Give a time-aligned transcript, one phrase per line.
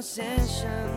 [0.00, 0.87] sensation.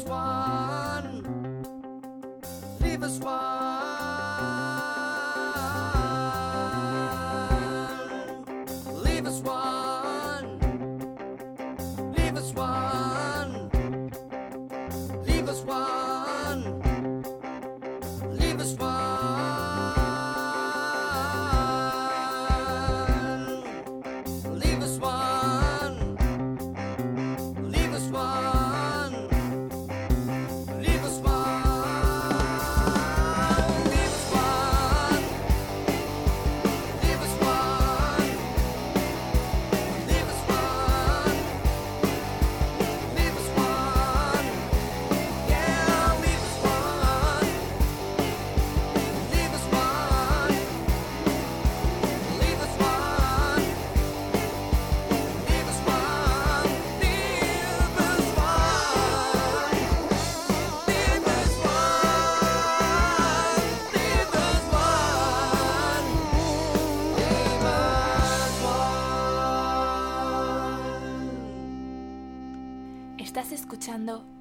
[0.00, 1.66] Leave us one.
[2.80, 3.79] Leave us one.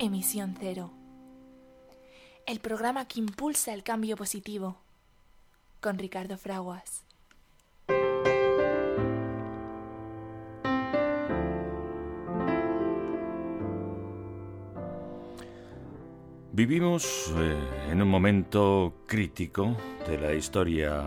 [0.02, 0.92] Emisión Cero,
[2.46, 4.78] el programa que impulsa el cambio positivo,
[5.82, 7.04] con Ricardo Fraguas.
[16.54, 17.58] Vivimos eh,
[17.92, 19.76] en un momento crítico
[20.08, 21.04] de la historia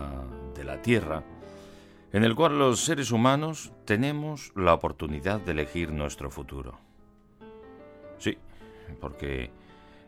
[0.53, 1.23] de la Tierra,
[2.11, 6.77] en el cual los seres humanos tenemos la oportunidad de elegir nuestro futuro.
[8.19, 8.37] Sí,
[8.93, 9.51] porque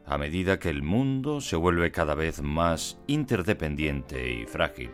[0.06, 4.92] a medida que el mundo se vuelve cada vez más interdependiente y frágil,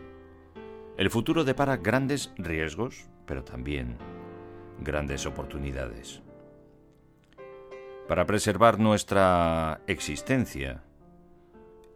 [0.98, 3.98] el futuro depara grandes riesgos, pero también
[4.80, 6.22] grandes oportunidades.
[8.08, 10.84] Para preservar nuestra existencia,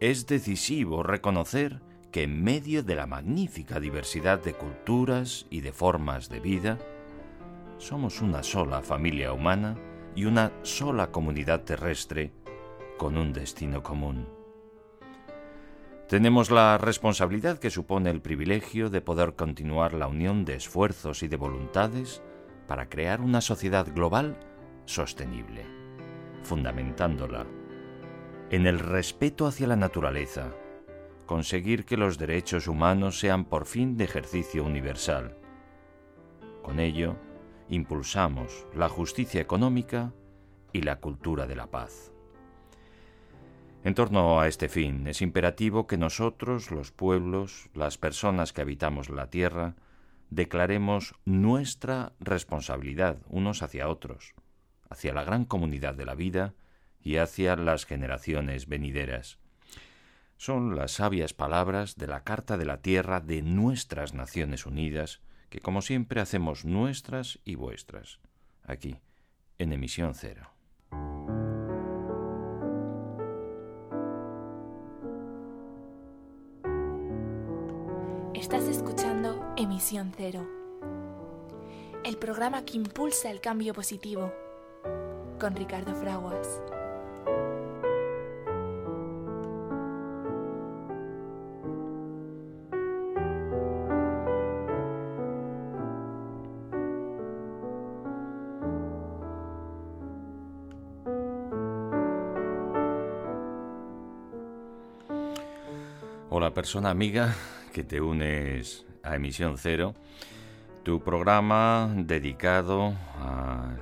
[0.00, 6.28] es decisivo reconocer que en medio de la magnífica diversidad de culturas y de formas
[6.28, 6.78] de vida,
[7.78, 9.76] somos una sola familia humana
[10.16, 12.32] y una sola comunidad terrestre
[12.98, 14.26] con un destino común.
[16.08, 21.28] Tenemos la responsabilidad que supone el privilegio de poder continuar la unión de esfuerzos y
[21.28, 22.22] de voluntades
[22.66, 24.36] para crear una sociedad global
[24.86, 25.76] sostenible
[26.46, 27.46] fundamentándola
[28.50, 30.52] en el respeto hacia la naturaleza,
[31.26, 35.36] conseguir que los derechos humanos sean por fin de ejercicio universal.
[36.62, 37.16] Con ello,
[37.68, 40.12] impulsamos la justicia económica
[40.72, 42.12] y la cultura de la paz.
[43.84, 49.10] En torno a este fin, es imperativo que nosotros, los pueblos, las personas que habitamos
[49.10, 49.76] la tierra,
[50.30, 54.34] declaremos nuestra responsabilidad unos hacia otros,
[54.90, 56.54] hacia la gran comunidad de la vida
[57.00, 59.38] y hacia las generaciones venideras.
[60.36, 65.60] Son las sabias palabras de la Carta de la Tierra de nuestras Naciones Unidas, que
[65.60, 68.20] como siempre hacemos nuestras y vuestras,
[68.64, 68.98] aquí,
[69.58, 70.50] en emisión cero.
[78.34, 80.46] Estás escuchando Emisión Cero,
[82.04, 84.32] el programa que impulsa el cambio positivo
[85.40, 86.62] con Ricardo Fraguas.
[106.56, 107.34] Persona amiga
[107.74, 109.94] que te unes a Emisión Cero,
[110.84, 113.76] tu programa dedicado a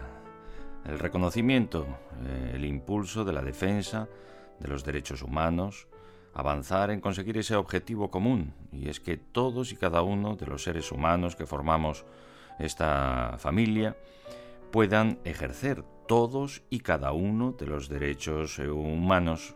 [0.85, 1.87] el reconocimiento,
[2.27, 4.09] eh, el impulso de la defensa
[4.59, 5.87] de los derechos humanos,
[6.35, 10.65] avanzar en conseguir ese objetivo común, y es que todos y cada uno de los
[10.65, 12.05] seres humanos que formamos
[12.59, 13.97] esta familia
[14.73, 19.55] puedan ejercer todos y cada uno de los derechos eh, humanos.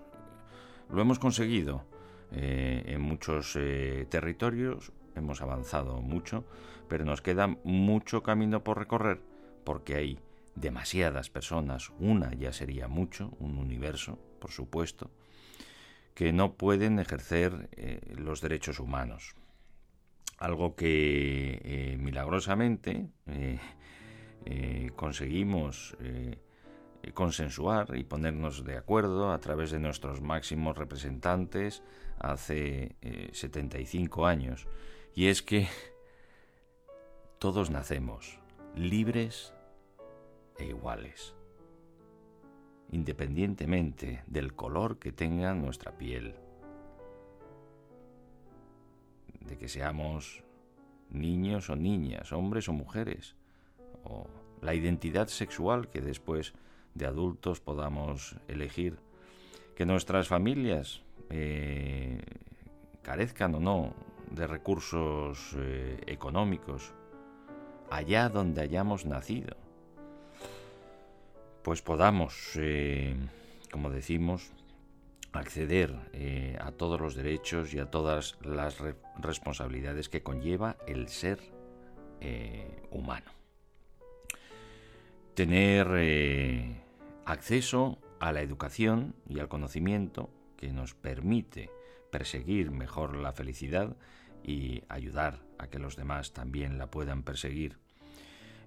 [0.88, 1.82] Lo hemos conseguido
[2.32, 3.58] eh, en muchos
[4.08, 6.44] territorios, hemos avanzado mucho,
[6.88, 9.20] pero nos queda mucho camino por recorrer
[9.68, 10.18] porque hay
[10.54, 15.10] demasiadas personas, una ya sería mucho, un universo, por supuesto,
[16.14, 19.34] que no pueden ejercer eh, los derechos humanos.
[20.38, 25.98] Algo que eh, milagrosamente eh, conseguimos
[27.14, 31.82] consensuar y ponernos de acuerdo a través de nuestros máximos representantes
[32.18, 32.96] hace
[33.32, 34.66] 75 años.
[35.14, 35.68] Y es que
[37.38, 38.38] todos nacemos
[38.74, 39.54] libres
[40.58, 41.34] e iguales,
[42.90, 46.34] independientemente del color que tenga nuestra piel,
[49.40, 50.42] de que seamos
[51.10, 53.34] niños o niñas, hombres o mujeres,
[54.04, 54.26] o
[54.60, 56.54] la identidad sexual que después
[56.94, 58.98] de adultos podamos elegir,
[59.76, 62.20] que nuestras familias eh,
[63.02, 63.94] carezcan o no
[64.30, 66.92] de recursos eh, económicos,
[67.90, 69.56] allá donde hayamos nacido
[71.62, 73.14] pues podamos, eh,
[73.70, 74.52] como decimos,
[75.32, 75.94] acceder
[76.58, 78.78] a todos los derechos y a todas las
[79.18, 81.40] responsabilidades que conlleva el ser
[82.90, 83.37] humano.
[85.38, 85.86] Tener
[87.24, 91.70] acceso a la educación y al conocimiento que nos permite
[92.10, 93.96] perseguir mejor la felicidad
[94.42, 97.78] y ayudar a que los demás también la puedan perseguir.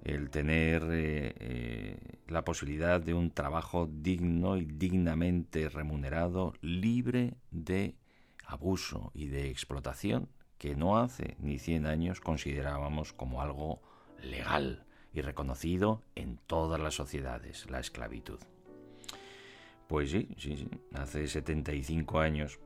[0.06, 1.98] El tener eh, eh,
[2.30, 7.98] la posibilidad de un trabajo digno y dignamente remunerado, libre de
[8.46, 13.82] abuso y de explotación, que no hace ni 100 años considerábamos como algo
[14.24, 18.40] legal y reconocido en todas las sociedades, la esclavitud.
[19.88, 20.70] Pues sí, sí, sí.
[20.94, 22.60] Hace 75 años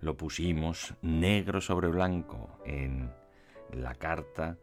[0.00, 3.10] lo pusimos negro sobre blanco en
[3.72, 4.58] la Carta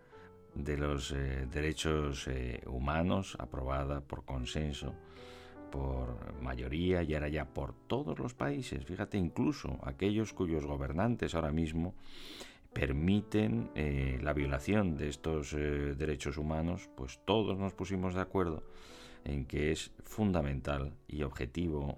[0.53, 4.93] de los eh, Derechos eh, Humanos, aprobada por consenso,
[5.71, 8.85] por mayoría y ahora ya por todos los países.
[8.85, 11.95] Fíjate, incluso aquellos cuyos gobernantes ahora mismo
[12.73, 18.63] permiten eh, la violación de estos derechos humanos, pues todos nos pusimos de acuerdo
[19.23, 21.97] en que es fundamental y objetivo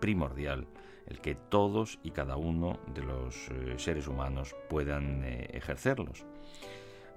[0.00, 0.66] primordial
[1.06, 6.24] el que todos y cada uno de los seres humanos puedan ejercerlos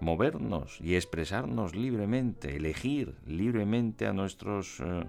[0.03, 5.07] movernos y expresarnos libremente, elegir libremente a nuestros eh,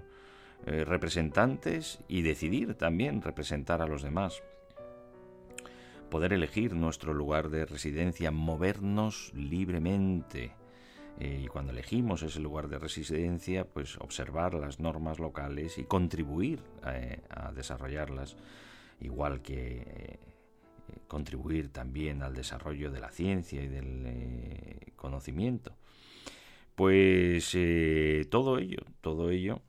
[0.65, 4.41] eh, representantes y decidir también representar a los demás.
[6.09, 10.51] Poder elegir nuestro lugar de residencia, movernos libremente.
[11.19, 16.61] Eh, y cuando elegimos ese lugar de residencia, pues observar las normas locales y contribuir
[17.29, 18.35] a desarrollarlas,
[18.99, 20.19] igual que
[21.07, 25.75] contribuir también al desarrollo de la ciencia y del eh, conocimiento.
[26.75, 29.61] Pues eh, todo ello, todo ello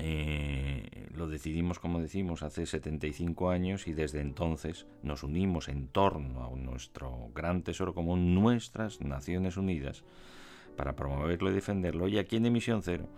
[0.00, 6.44] eh, lo decidimos, como decimos, hace 75 años y desde entonces nos unimos en torno
[6.44, 10.04] a nuestro gran tesoro común, nuestras Naciones Unidas,
[10.76, 12.08] para promoverlo y defenderlo.
[12.08, 13.08] Y aquí en Emisión Cero,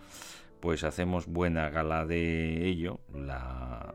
[0.59, 3.93] pues hacemos buena gala de ello, la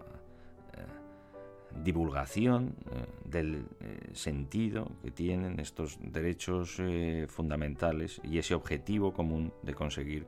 [1.82, 9.52] divulgación eh, del eh, sentido que tienen estos derechos eh, fundamentales y ese objetivo común
[9.62, 10.26] de conseguir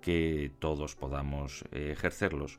[0.00, 2.58] que todos podamos ejercerlos,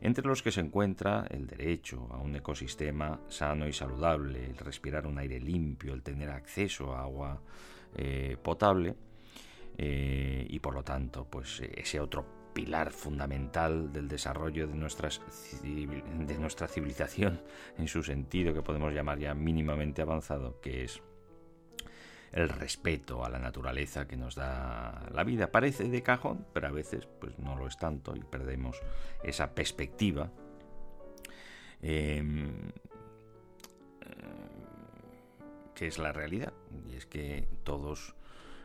[0.00, 5.06] entre los que se encuentra el derecho a un ecosistema sano y saludable, el respirar
[5.06, 7.40] un aire limpio, el tener acceso a agua
[8.42, 8.94] potable
[9.78, 17.40] y por lo tanto pues ese otro pilar fundamental del desarrollo de, de nuestra civilización
[17.76, 21.00] en su sentido que podemos llamar ya mínimamente avanzado, que es
[22.32, 25.50] el respeto a la naturaleza que nos da la vida.
[25.50, 28.80] Parece de cajón, pero a veces pues no lo es tanto y perdemos
[29.22, 30.30] esa perspectiva.
[31.80, 32.72] Em,
[35.74, 36.52] que es la realidad
[36.88, 38.16] y es que todos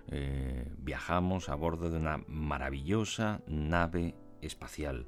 [0.08, 5.06] eh, viajamos a bordo de una maravillosa nave espacial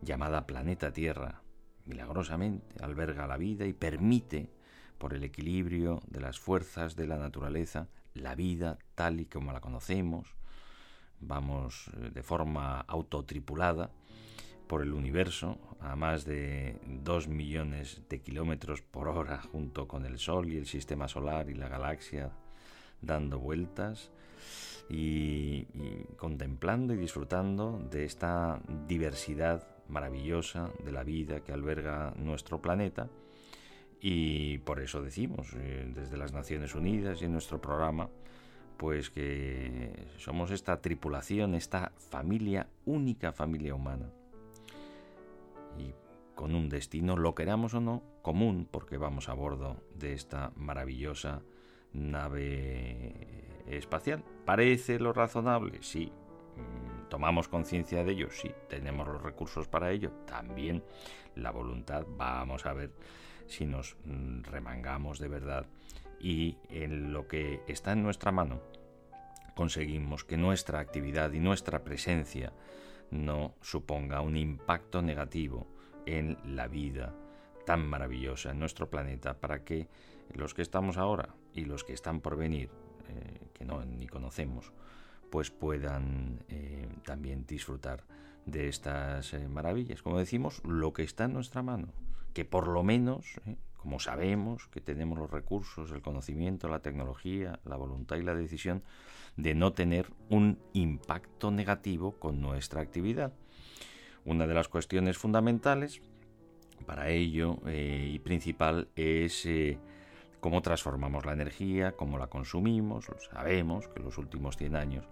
[0.00, 1.42] llamada Planeta Tierra.
[1.84, 4.50] Milagrosamente alberga la vida y permite,
[4.98, 9.60] por el equilibrio de las fuerzas de la naturaleza, la vida tal y como la
[9.60, 10.34] conocemos.
[11.20, 13.90] Vamos eh, de forma autotripulada
[14.66, 20.18] por el universo a más de 2 millones de kilómetros por hora junto con el
[20.18, 22.32] Sol y el sistema solar y la galaxia
[23.00, 24.10] dando vueltas
[24.88, 25.64] y,
[26.16, 33.08] contemplando y disfrutando de esta diversidad maravillosa de la vida que alberga nuestro planeta.
[34.08, 38.08] Y por eso decimos eh, desde las Naciones Unidas y en nuestro programa,
[38.76, 44.08] pues que somos esta tripulación, esta familia, única familia humana.
[45.76, 45.92] Y
[46.36, 51.42] con un destino, lo queramos o no, común, porque vamos a bordo de esta maravillosa
[51.92, 54.22] nave espacial.
[54.44, 55.78] ¿Parece lo razonable?
[55.82, 56.12] Sí.
[56.54, 58.28] Mm, ¿Tomamos conciencia de ello?
[58.30, 58.52] Sí.
[58.68, 60.12] ¿Tenemos los recursos para ello?
[60.28, 60.84] También.
[61.34, 62.92] La voluntad, vamos a ver
[63.46, 65.66] si nos mm, remangamos de verdad.
[66.20, 68.62] Y en lo que está en nuestra mano
[69.54, 72.52] conseguimos que nuestra actividad y nuestra presencia
[73.10, 75.66] no suponga un impacto negativo
[76.04, 77.14] en la vida
[77.64, 79.88] tan maravillosa en nuestro planeta para que
[80.34, 82.70] los que estamos ahora y los que están por venir
[83.08, 84.72] eh, que no ni conocemos,
[85.30, 88.04] pues puedan eh, también disfrutar
[88.46, 90.02] de estas eh, maravillas.
[90.02, 91.88] Como decimos, lo que está en nuestra mano,
[92.32, 93.40] que por lo menos,
[93.76, 98.82] como sabemos que tenemos los recursos, el conocimiento, la tecnología, la voluntad y la decisión
[99.36, 103.32] de no tener un impacto negativo con nuestra actividad.
[104.24, 106.00] Una de las cuestiones fundamentales
[106.86, 109.46] para ello y principal es
[110.40, 115.04] cómo transformamos la energía, cómo la consumimos, sabemos que en los últimos 100 años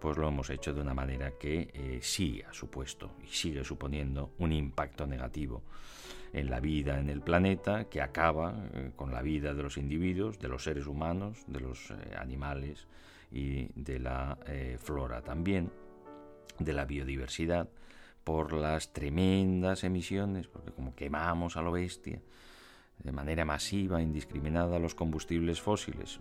[0.00, 4.32] pues lo hemos hecho de una manera que eh, sí ha supuesto y sigue suponiendo
[4.38, 5.62] un impacto negativo
[6.32, 10.38] en la vida en el planeta que acaba eh, con la vida de los individuos,
[10.38, 12.86] de los seres humanos, de los eh, animales
[13.30, 14.38] y de la
[14.78, 15.72] flora también,
[16.60, 17.68] de la biodiversidad,
[18.22, 22.20] por las tremendas emisiones, porque como quemamos a lo bestia,
[23.02, 26.20] de manera masiva, indiscriminada, los combustibles fósiles,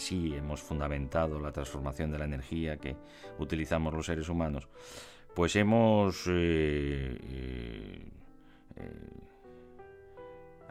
[0.00, 2.96] así hemos fundamentado la transformación de la energía que
[3.38, 4.66] utilizamos los seres humanos,
[5.34, 6.26] pues hemos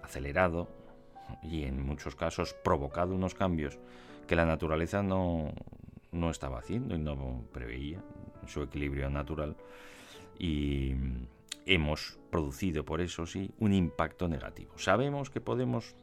[0.01, 0.67] acelerado
[1.43, 3.77] y en muchos casos provocado unos cambios
[4.25, 5.53] que la naturaleza no,
[6.11, 8.01] no estaba haciendo y no preveía
[8.47, 9.55] su equilibrio natural
[10.39, 10.95] y
[11.67, 14.71] hemos producido por eso sí un impacto negativo.
[14.77, 15.95] Sabemos que podemos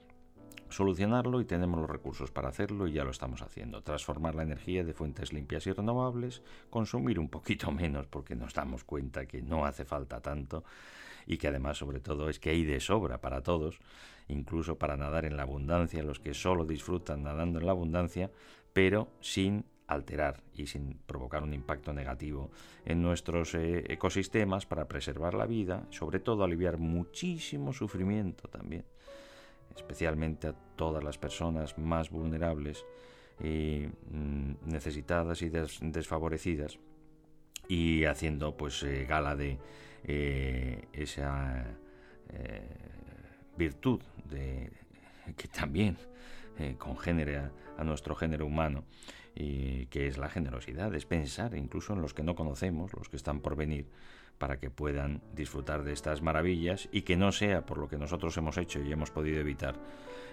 [0.76, 3.82] solucionarlo y tenemos los recursos para hacerlo y ya lo estamos haciendo.
[3.82, 8.84] Transformar la energía de fuentes limpias y renovables, consumir un poquito menos porque nos damos
[8.84, 10.64] cuenta que no hace falta tanto
[11.26, 13.78] y que además sobre todo es que hay de sobra para todos,
[14.28, 18.30] incluso para nadar en la abundancia, los que solo disfrutan nadando en la abundancia,
[18.74, 22.50] pero sin alterar y sin provocar un impacto negativo
[22.84, 28.84] en nuestros eh, ecosistemas para preservar la vida, sobre todo aliviar muchísimo sufrimiento también,
[29.76, 32.84] especialmente a todas las personas más vulnerables
[33.42, 36.78] y mm, necesitadas y desfavorecidas
[37.68, 39.58] y haciendo pues eh, gala de
[40.04, 41.64] eh, esa
[43.56, 44.70] virtud de
[45.36, 45.96] que también
[46.76, 47.38] congénere
[47.78, 48.84] a nuestro género humano
[49.36, 53.16] y que es la generosidad, es pensar incluso en los que no conocemos, los que
[53.16, 53.86] están por venir,
[54.38, 58.36] para que puedan disfrutar de estas maravillas y que no sea por lo que nosotros
[58.36, 59.76] hemos hecho y hemos podido evitar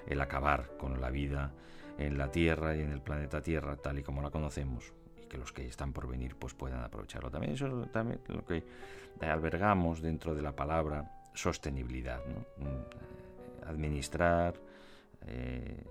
[0.07, 1.51] el acabar con la vida
[1.97, 5.37] en la Tierra y en el planeta Tierra tal y como la conocemos y que
[5.37, 7.29] los que están por venir pues puedan aprovecharlo.
[7.29, 8.63] También eso es también lo que
[9.21, 14.55] albergamos dentro de la palabra sostenibilidad, mm, administrar
[15.27, 15.83] eh,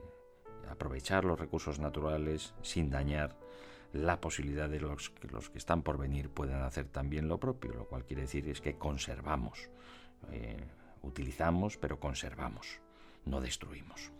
[0.69, 3.37] aprovechar los recursos naturales sin dañar
[3.93, 7.73] la posibilidad de los que los que están por venir puedan hacer también lo propio,
[7.73, 9.71] lo cual quiere decir es que conservamos,
[10.31, 10.65] eh,
[11.03, 12.81] utilizamos pero conservamos,
[13.27, 14.13] no destruimos.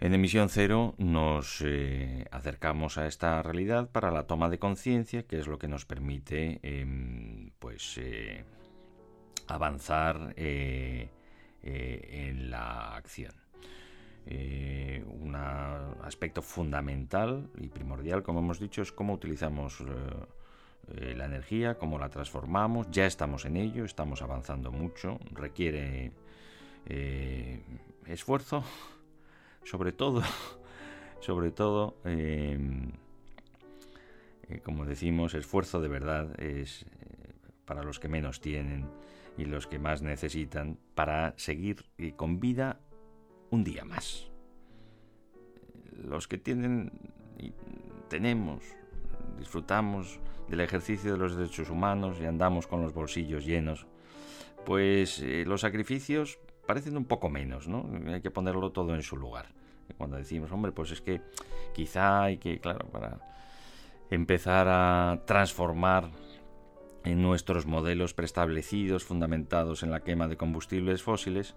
[0.00, 5.38] En emisión cero nos eh, acercamos a esta realidad para la toma de conciencia, que
[5.38, 8.44] es lo que nos permite em, pues eh,
[9.46, 11.10] avanzar en
[12.50, 13.43] la acción.
[14.26, 19.82] Eh, un aspecto fundamental y primordial, como hemos dicho, es cómo utilizamos
[20.88, 22.90] eh, la energía, cómo la transformamos.
[22.90, 26.12] Ya estamos en ello, estamos avanzando mucho, requiere
[28.06, 28.64] esfuerzo,
[29.64, 30.22] sobre todo,
[31.20, 31.96] sobre todo,
[34.62, 36.86] como decimos, esfuerzo de verdad es
[37.64, 38.86] para los que menos tienen
[39.36, 41.84] y los que más necesitan para seguir
[42.16, 42.78] con vida
[43.54, 44.26] un día más.
[46.02, 46.92] Los que tienen
[48.08, 48.62] tenemos,
[49.38, 53.86] disfrutamos del ejercicio de los derechos humanos y andamos con los bolsillos llenos,
[54.66, 57.88] pues eh, los sacrificios parecen un poco menos, ¿no?
[58.06, 59.46] Hay que ponerlo todo en su lugar.
[59.98, 61.20] Cuando decimos, hombre, pues es que
[61.74, 63.20] quizá hay que, claro, para
[64.10, 66.10] empezar a transformar
[67.04, 71.54] en nuestros modelos preestablecidos, fundamentados en la quema de combustibles fósiles,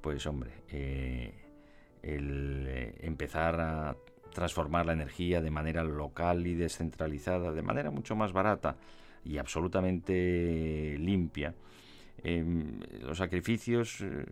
[0.00, 1.32] pues hombre, eh,
[2.02, 3.96] el eh, empezar a
[4.32, 8.76] transformar la energía de manera local y descentralizada, de manera mucho más barata
[9.24, 11.54] y absolutamente limpia,
[12.22, 14.24] em, los sacrificios eh,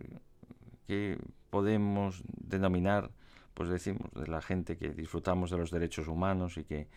[0.87, 1.17] que
[1.49, 3.11] podemos denominar,
[3.53, 6.87] pues decimos, de la gente que disfrutamos de los derechos humanos y que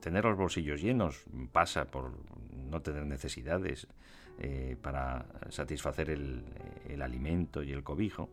[0.00, 2.12] tener los bolsillos llenos pasa por
[2.70, 3.88] no tener necesidades
[4.38, 6.44] eh, para satisfacer el,
[7.00, 8.28] alimento y el cobijo.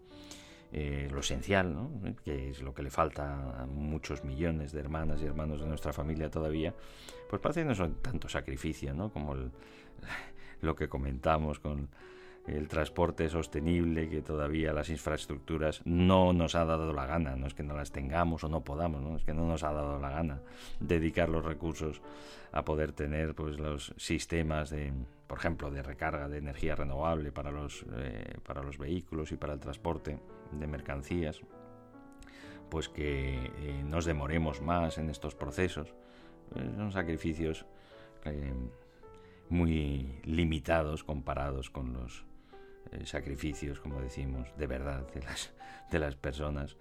[0.71, 1.91] Eh, lo esencial, ¿no?
[2.25, 5.93] que es lo que le falta a muchos millones de hermanas y hermanos de nuestra
[5.93, 6.73] familia todavía,
[7.29, 9.13] pues parece que no son tanto sacrificio ¿no?
[9.13, 9.35] como
[10.61, 11.89] lo que comentamos con
[12.47, 17.53] el transporte sostenible, que todavía las infraestructuras no nos ha dado la gana, no es
[17.53, 19.15] que no las tengamos o no podamos, ¿no?
[19.15, 20.41] es que no nos ha dado la gana
[20.79, 22.01] dedicar los recursos
[22.51, 24.91] a poder tener pues los sistemas de,
[25.33, 29.53] por ejemplo, de recarga de energía renovable para los, eh, para los vehículos y para
[29.53, 30.19] el transporte
[30.51, 31.41] de mercancías,
[32.69, 35.95] pues que eh, nos demoremos más en estos procesos.
[36.51, 37.65] Pues son sacrificios
[38.25, 38.53] eh,
[39.49, 42.25] muy limitados comparados con los
[42.91, 45.51] eh, sacrificios, como decimos, de verdad de las,
[45.89, 46.77] de las personas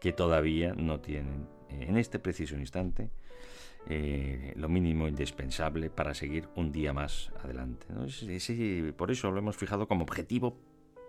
[0.00, 3.10] que todavía no tienen eh, en este preciso instante
[3.88, 7.86] eh, lo mínimo indispensable para seguir un día más adelante.
[8.96, 10.58] por eso lo hemos fijado como objetivo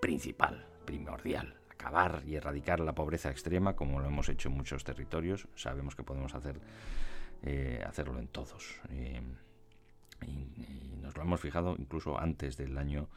[0.02, 5.48] principal, primordial, acabar y erradicar la pobreza extrema como lo hemos hecho en muchos territorios.
[5.56, 6.60] Sabemos que podemos hacer,
[7.86, 8.80] hacerlo en todos.
[10.26, 13.08] y, nos lo hemos fijado incluso antes del año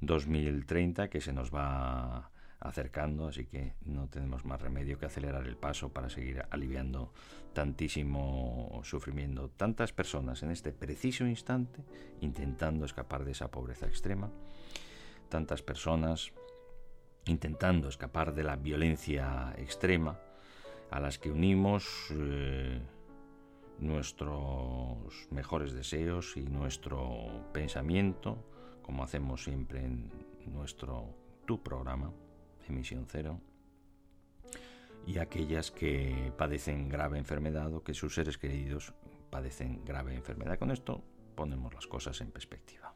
[0.00, 2.31] 2030 que se nos va
[2.62, 7.12] acercando, así que no tenemos más remedio que acelerar el paso para seguir aliviando
[7.52, 9.50] tantísimo sufrimiento.
[9.50, 11.82] Tantas personas en este preciso instante
[12.20, 14.30] intentando escapar de esa pobreza extrema,
[15.28, 16.32] tantas personas
[17.26, 20.18] intentando escapar de la violencia extrema
[20.90, 22.80] a las que unimos eh,
[23.78, 28.44] nuestros mejores deseos y nuestro pensamiento,
[28.82, 30.10] como hacemos siempre en
[30.46, 31.14] nuestro
[31.46, 32.12] tu programa,
[32.68, 33.40] Emisión Cero,
[35.06, 38.92] y aquellas que padecen grave enfermedad o que sus seres queridos
[39.30, 40.58] padecen grave enfermedad.
[40.58, 41.02] Con esto
[41.34, 42.94] ponemos las cosas en perspectiva.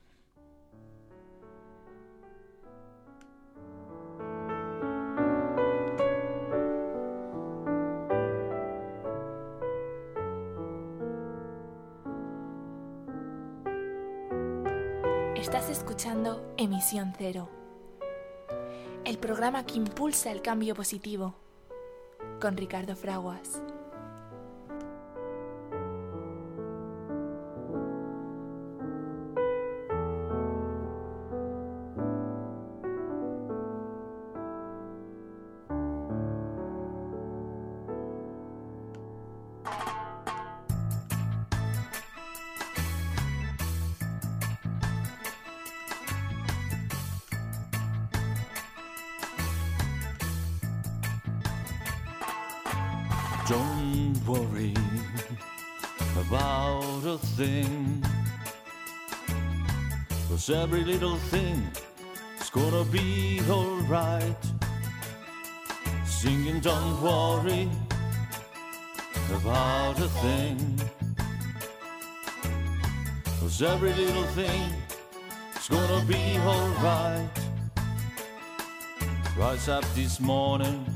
[15.35, 17.49] Estás escuchando Emisión Cero,
[19.07, 21.37] el programa que impulsa el cambio positivo,
[22.41, 23.63] con Ricardo Fraguas.
[53.49, 54.75] Don't worry
[56.19, 58.05] about a thing.
[60.29, 61.65] Cause every little thing
[62.41, 64.45] is gonna be alright.
[66.05, 67.71] Singing, don't worry
[69.33, 70.81] about a thing.
[73.39, 74.73] Cause every little thing
[75.57, 77.31] is gonna be alright.
[79.39, 80.96] Rise up this morning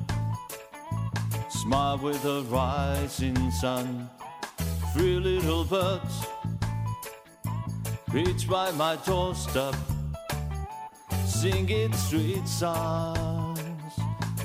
[1.71, 4.11] smile with a rising sun.
[4.93, 6.27] Three little birds
[8.13, 9.77] reach by my doorstep,
[11.25, 13.61] singing sweet songs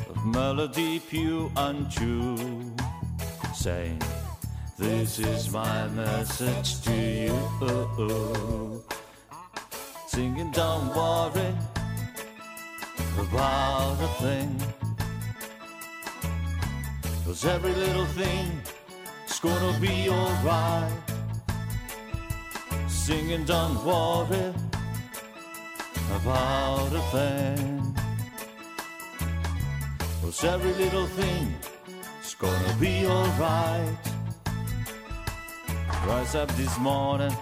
[0.08, 2.72] of melody pure and true,
[3.56, 4.00] saying,
[4.78, 8.84] This is my message to you.
[10.10, 11.56] Singing, don't worry
[13.18, 14.85] about a thing.
[17.36, 18.62] Cause every little thing
[19.28, 20.90] is gonna be alright.
[22.88, 24.54] Singing, don't worry
[26.16, 27.98] about a thing.
[30.22, 31.54] Cause every little thing
[32.24, 33.98] is gonna be alright.
[36.08, 37.36] Rise up this morning,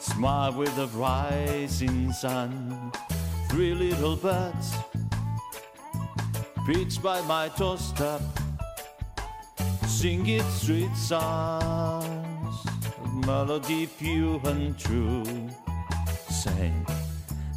[0.00, 2.92] smile with the rising sun.
[3.48, 4.74] Three little birds
[6.68, 8.20] preached by my doorstep,
[9.86, 12.56] singing sweet songs
[13.02, 15.24] of melody pure and true,
[16.28, 16.86] saying,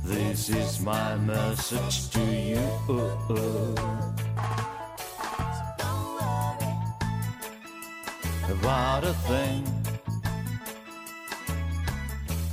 [0.06, 2.64] This is my message to you.
[8.50, 9.62] About a thing,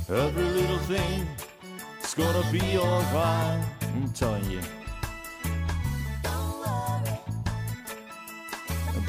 [0.09, 1.25] every little thing,
[1.99, 3.63] it's gonna be alright.
[3.81, 4.78] I'm telling you.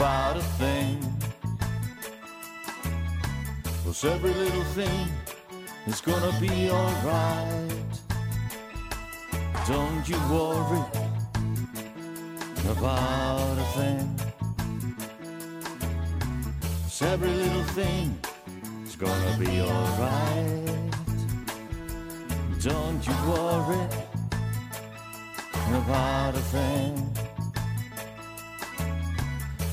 [0.01, 0.99] About a thing.
[3.85, 5.07] Cause every little thing
[5.87, 8.01] is gonna be alright.
[9.69, 10.85] Don't you worry
[12.71, 14.09] about a thing.
[16.85, 18.19] Cause every little thing
[18.87, 20.95] is gonna be alright.
[22.63, 23.87] Don't you worry
[25.75, 27.20] about a thing.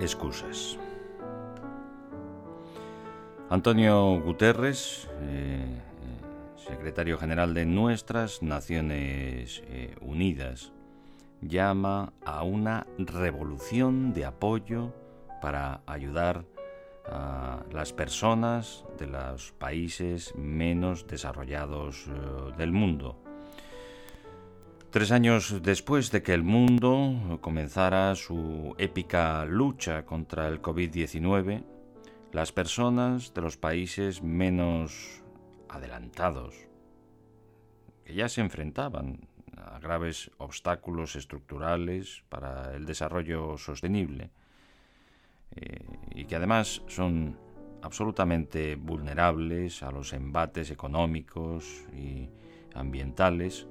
[0.00, 0.78] Excusas.
[3.50, 5.80] Antonio Guterres, eh,
[6.56, 10.72] secretario general de nuestras Naciones eh, Unidas,
[11.40, 14.94] llama a una revolución de apoyo
[15.42, 16.44] para ayudar
[17.06, 23.23] a las personas de los países menos desarrollados eh, del mundo.
[24.94, 31.64] Tres años después de que el mundo comenzara su épica lucha contra el COVID-19,
[32.30, 35.20] las personas de los países menos
[35.68, 36.54] adelantados,
[38.04, 39.26] que ya se enfrentaban
[39.56, 44.30] a graves obstáculos estructurales para el desarrollo sostenible,
[45.56, 47.36] eh, y que además son
[47.82, 52.28] absolutamente vulnerables a los embates económicos y
[52.74, 53.66] ambientales,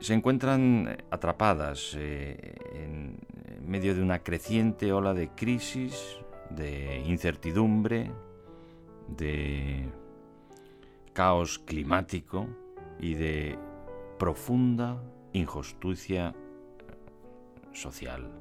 [0.00, 3.18] se encuentran atrapadas eh, en
[3.66, 6.16] medio de una creciente ola de crisis,
[6.48, 8.10] de incertidumbre,
[9.08, 9.88] de
[11.12, 12.46] caos climático
[12.98, 13.58] y de
[14.18, 16.34] profunda injusticia
[17.72, 18.39] social.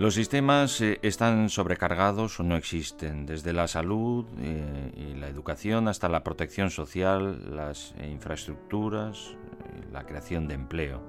[0.00, 5.88] Los sistemas eh, están sobrecargados o no existen, desde la salud eh, y la educación
[5.88, 11.02] hasta la protección social, las infraestructuras, eh, la creación de empleo.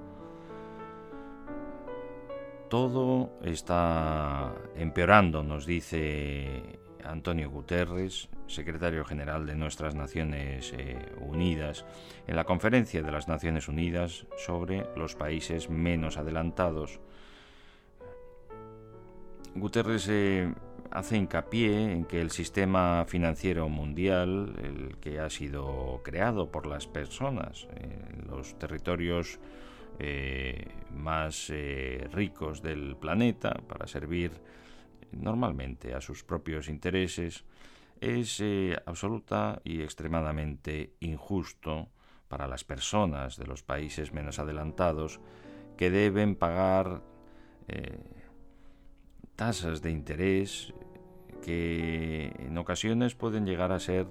[2.70, 10.74] Todo está empeorando, nos dice Antonio Guterres, secretario general de nuestras Naciones
[11.22, 11.86] Unidas,
[12.28, 17.00] en la conferencia de las Naciones Unidas sobre los países menos adelantados
[19.54, 20.54] Guterres eh,
[20.92, 26.88] hace hincapié en que el sistema financiero mundial, el que ha sido creado por las
[26.88, 29.40] personas en los territorios
[30.00, 34.32] eh, más eh, ricos del planeta para servir
[35.12, 37.44] normalmente a sus propios intereses,
[38.00, 38.42] es
[38.86, 41.90] absoluta y extremadamente injusto
[42.30, 45.20] para las personas de los países menos adelantados
[45.78, 47.04] que deben pagar
[49.42, 50.72] tasas de interés
[51.44, 54.06] que en ocasiones pueden llegar a ser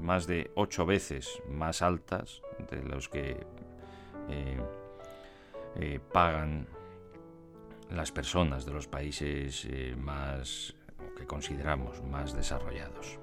[0.00, 3.36] más de ocho veces más altas de los que
[4.28, 4.60] eh,
[5.74, 6.68] eh, pagan
[7.90, 10.76] las personas de los países eh, más
[11.18, 13.18] que consideramos más desarrollados.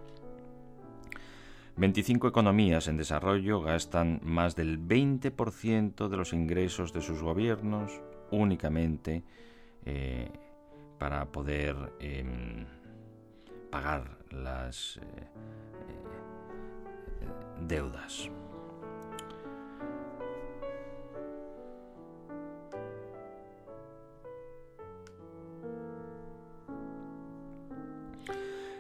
[1.78, 9.23] 25 economías en desarrollo gastan más del 20% de los ingresos de sus gobiernos únicamente
[11.04, 12.66] para poder em,
[13.70, 15.28] pagar las eh,
[17.20, 17.28] eh,
[17.68, 18.32] deudas.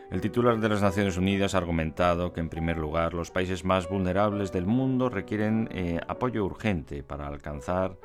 [0.09, 3.89] El titular de las Naciones Unidas ha argumentado que, en primer lugar, los países más
[3.89, 7.97] vulnerables del mundo requieren eh, apoyo urgente para alcanzar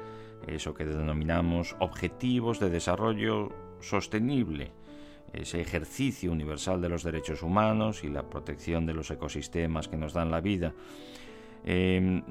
[0.49, 4.73] eso que denominamos objetivos de desarrollo sostenible,
[5.33, 10.13] ese ejercicio universal de los derechos humanos y la protección de los ecosistemas que nos
[10.13, 10.73] dan la vida.
[11.65, 12.23] Em,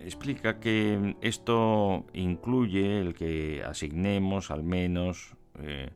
[0.00, 5.90] explica que esto incluye el que asignemos al menos eh,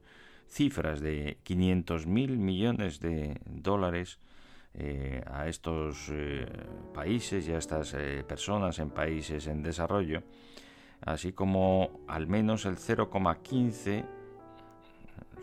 [0.49, 4.19] cifras de 500 mil millones de dólares
[4.75, 6.47] eh, a estos eh,
[6.95, 7.95] países y a estas
[8.29, 10.23] personas en países en desarrollo,
[11.01, 14.16] así como al menos el 0,15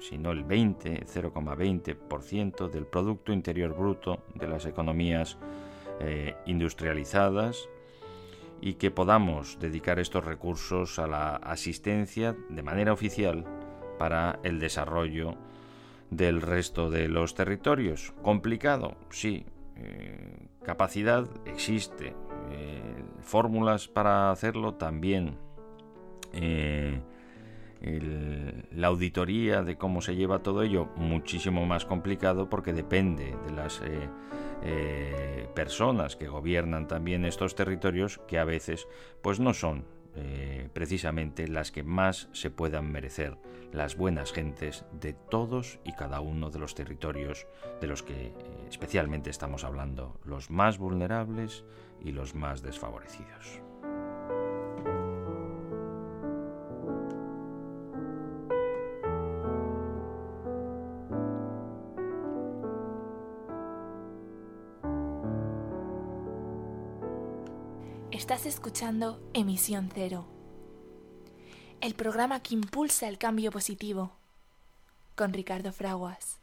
[0.03, 5.37] sino el 20, 0,20% del Producto Interior Bruto de las economías
[6.01, 7.69] eh, industrializadas
[8.59, 13.45] y que podamos dedicar estos recursos a la asistencia de manera oficial
[13.97, 15.35] para el desarrollo
[16.09, 18.13] del resto de los territorios.
[18.21, 18.97] ¿Complicado?
[19.09, 19.45] Sí.
[19.77, 22.13] Eh, capacidad existe.
[22.51, 25.37] Eh, fórmulas para hacerlo también
[27.83, 33.81] la auditoría de cómo se lleva todo ello muchísimo más complicado porque depende de las
[33.81, 34.09] eh,
[34.63, 38.87] eh, personas que gobiernan también estos territorios que a veces
[39.21, 43.37] pues no son eh, precisamente las que más se puedan merecer
[43.73, 47.47] las buenas gentes de todos y cada uno de los territorios
[47.81, 48.31] de los que
[48.69, 51.65] especialmente estamos hablando, los más vulnerables
[51.99, 53.63] y los más desfavorecidos.
[68.43, 70.25] Estás escuchando Emisión Cero,
[71.79, 74.11] el programa que impulsa el cambio positivo,
[75.15, 76.39] con Ricardo Fraguas.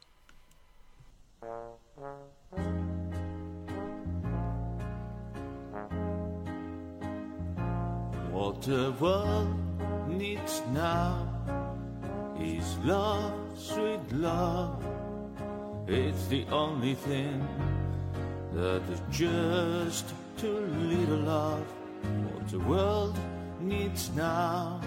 [8.32, 9.54] What the world
[10.08, 11.28] needs now
[12.40, 14.82] is love, sweet love.
[15.86, 17.46] It's the only thing
[18.54, 21.79] that is just too little love.
[22.02, 23.18] What the world
[23.60, 24.80] needs now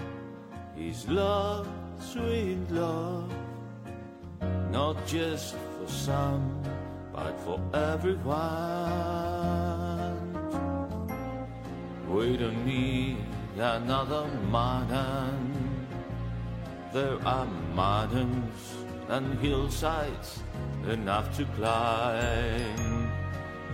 [0.76, 1.68] is love,
[2.00, 3.32] sweet love.
[4.70, 6.62] Not just for some,
[7.12, 8.34] but for everyone.
[12.08, 13.18] We don't need
[13.56, 15.86] another mountain.
[16.92, 18.74] There are mountains
[19.08, 20.40] and hillsides
[20.88, 23.10] enough to climb.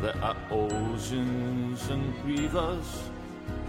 [0.01, 3.11] There are oceans and rivers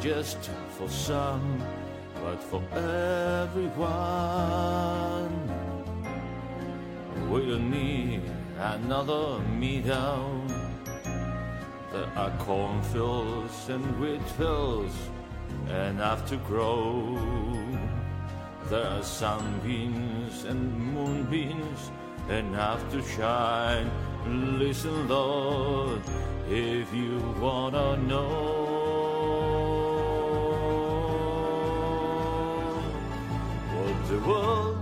[0.00, 1.62] just for some,
[2.22, 3.86] but for everyone.
[7.30, 8.22] We don't need
[8.58, 10.42] another meadow.
[11.92, 14.94] There are cornfields and wheat fields
[15.68, 17.18] enough to grow.
[18.68, 21.90] There are sunbeams and moonbeams
[22.28, 23.90] enough to shine.
[24.58, 26.00] Listen, Lord,
[26.48, 28.65] if you wanna know
[34.08, 34.78] the world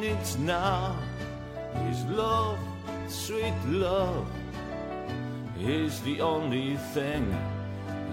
[0.00, 0.96] needs now
[1.90, 2.58] is love,
[3.08, 4.26] sweet love.
[5.58, 7.28] Is the only thing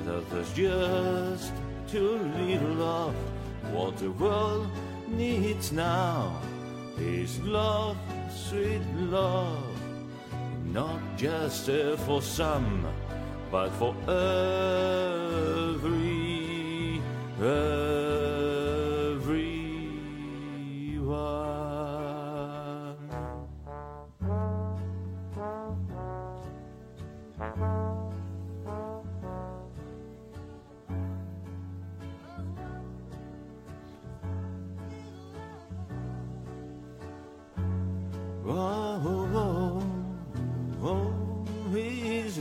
[0.06, 1.54] that there's just
[1.88, 3.14] too little of.
[3.72, 4.68] What the world
[5.08, 6.42] needs now
[6.98, 7.98] is love,
[8.32, 9.64] sweet love.
[10.66, 12.88] Not just uh, for some,
[13.52, 15.82] but for every,
[17.38, 18.09] everyone.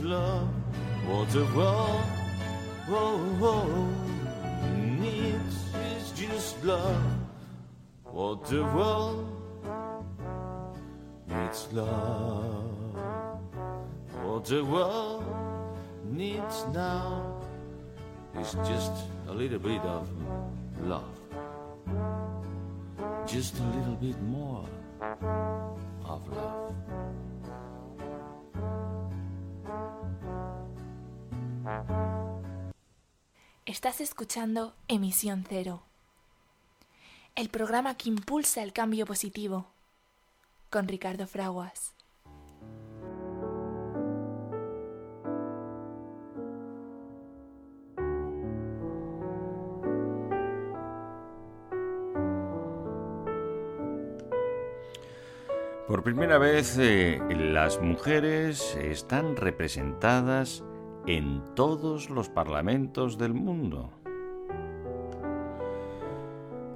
[0.09, 0.47] Love,
[1.05, 2.01] what the world,
[2.89, 5.55] oh, oh, needs
[5.93, 7.03] is just love.
[8.05, 9.29] What the world
[11.27, 12.71] needs love.
[14.23, 15.25] What the world
[16.05, 17.39] needs now
[18.41, 18.93] is just
[19.27, 20.09] a little bit of
[20.81, 21.19] love.
[23.27, 24.65] Just a little bit more
[26.03, 26.88] of love.
[33.65, 35.83] Estás escuchando Emisión Cero,
[37.35, 39.67] el programa que impulsa el cambio positivo,
[40.69, 41.93] con Ricardo Fraguas.
[55.87, 60.63] Por primera vez eh, las mujeres están representadas
[61.07, 63.91] en todos los parlamentos del mundo.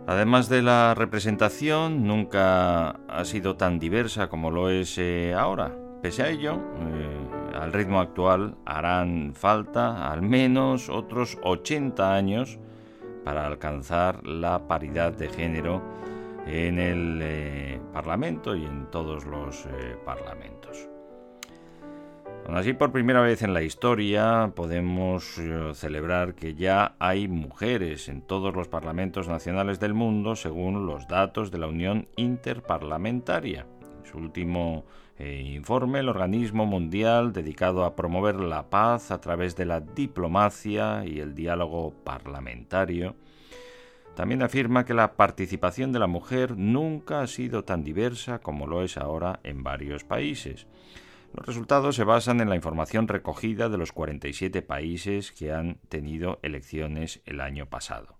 [0.05, 5.73] Además de la representación, nunca ha sido tan diversa como lo es eh, ahora.
[6.01, 12.59] Pese a ello, eh, al ritmo actual harán falta al menos otros 80 años
[13.23, 15.81] para alcanzar la paridad de género
[16.45, 19.65] en el eh, Parlamento y en todos los
[20.03, 20.92] parlamentos.
[22.45, 28.09] Aún así, por primera vez en la historia podemos eh, celebrar que ya hay mujeres
[28.09, 33.65] en todos los parlamentos nacionales del mundo según los datos de la Unión Interparlamentaria.
[33.99, 34.83] En su último
[35.19, 41.05] eh, informe, el organismo mundial dedicado a promover la paz a través de la diplomacia
[41.05, 43.15] y el diálogo parlamentario,
[44.15, 48.83] también afirma que la participación de la mujer nunca ha sido tan diversa como lo
[48.83, 50.67] es ahora en varios países.
[51.33, 56.39] Los resultados se basan en la información recogida de los 47 países que han tenido
[56.43, 58.17] elecciones el año pasado.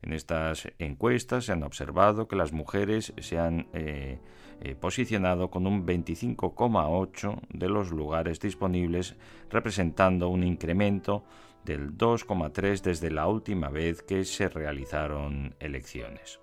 [0.00, 4.18] En estas encuestas se han observado que las mujeres se han eh,
[4.60, 9.16] eh, posicionado con un 25,8 de los lugares disponibles,
[9.50, 11.24] representando un incremento
[11.64, 16.40] del 2,3 desde la última vez que se realizaron elecciones.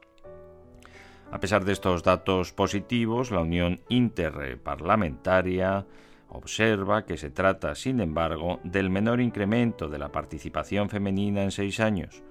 [1.31, 5.85] A pesar de estos datos positivos, la Unión Interparlamentaria
[6.29, 11.79] observa que se trata, sin embargo, del menor incremento de la participación femenina en seis
[11.79, 12.23] años.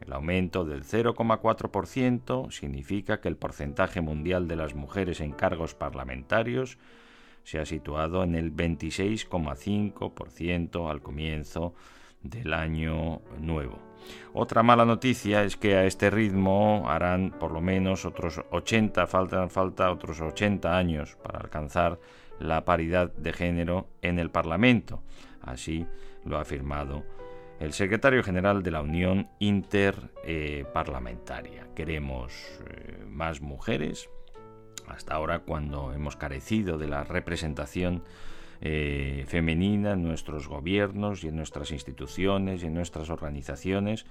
[0.00, 6.78] El aumento del 0,4% significa que el porcentaje mundial de las mujeres en cargos parlamentarios
[7.44, 11.74] se ha situado en el 26,5% al comienzo
[12.22, 13.91] del año nuevo.
[14.32, 19.50] Otra mala noticia es que a este ritmo harán por lo menos otros 80, faltan
[19.50, 21.98] falta otros 80 años para alcanzar
[22.38, 25.02] la paridad de género en el Parlamento.
[25.40, 25.86] Así
[26.24, 27.04] lo ha afirmado
[27.62, 31.68] el secretario general de la Unión Interparlamentaria.
[31.76, 32.32] Queremos
[32.68, 34.10] eh, más mujeres.
[34.88, 38.02] Hasta ahora, cuando hemos carecido de la representación
[38.64, 44.06] eh, femenina en nuestros gobiernos y en nuestras instituciones y en nuestras organizaciones,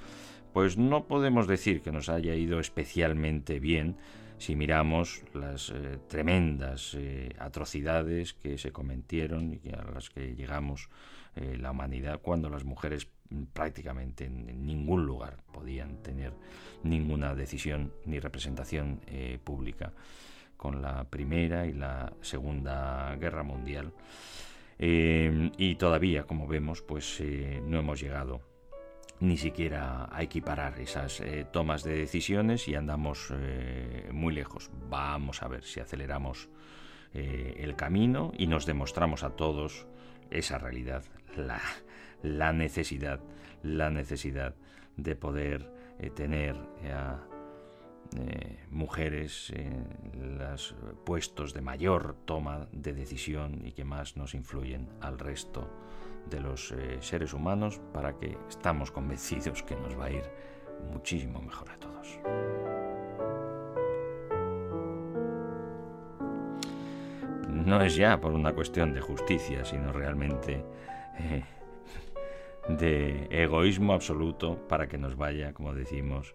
[0.51, 3.95] pues no podemos decir que nos haya ido especialmente bien
[4.39, 10.89] si miramos las eh, tremendas eh, atrocidades que se cometieron y a las que llegamos
[11.33, 13.07] la humanidad cuando las mujeres
[13.53, 16.33] prácticamente en, ningún lugar podían tener
[16.83, 18.99] ninguna decisión ni representación
[19.45, 19.93] pública
[20.61, 23.93] con la Primera y la Segunda Guerra Mundial.
[24.77, 28.41] Eh, y todavía, como vemos, pues eh, no hemos llegado
[29.19, 33.33] ni siquiera a equiparar esas eh, tomas de decisiones y andamos
[34.11, 34.69] muy lejos.
[34.87, 36.47] Vamos a ver si aceleramos
[37.13, 39.87] el camino y nos demostramos a todos
[40.29, 41.03] esa realidad,
[41.35, 41.59] la,
[42.21, 43.19] la necesidad,
[43.63, 44.53] la necesidad
[44.95, 45.71] de poder
[46.15, 46.55] tener
[48.17, 54.89] eh, mujeres en los puestos de mayor toma de decisión y que más nos influyen
[54.99, 55.69] al resto
[56.29, 60.23] de los eh, seres humanos para que estamos convencidos que nos va a ir
[60.91, 62.19] muchísimo mejor a todos.
[67.47, 70.65] No es ya por una cuestión de justicia, sino realmente
[71.19, 71.43] eh,
[72.67, 76.33] de egoísmo absoluto para que nos vaya, como decimos,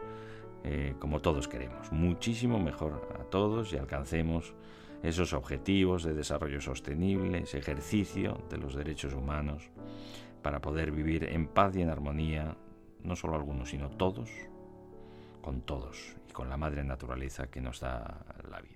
[0.68, 4.52] eh, como todos queremos, muchísimo mejor a todos y alcancemos
[5.04, 9.70] esos objetivos de desarrollo sostenible, ese ejercicio de los derechos humanos,
[10.42, 12.56] para poder vivir en paz y en armonía,
[13.04, 14.28] no solo algunos, sino todos,
[15.40, 18.75] con todos y con la madre naturaleza que nos da la vida.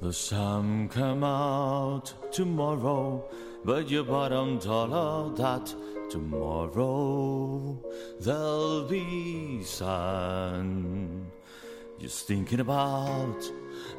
[0.00, 3.28] The sun come out tomorrow,
[3.64, 5.74] but you bottom dollar that
[6.08, 7.76] tomorrow
[8.20, 11.26] there'll be sun.
[11.98, 13.42] Just thinking about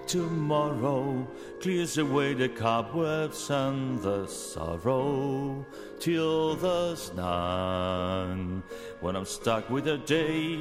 [0.08, 1.28] tomorrow
[1.60, 5.66] clears away the cobwebs and the sorrow
[6.00, 8.64] till there's none.
[9.02, 10.58] When I'm stuck with a day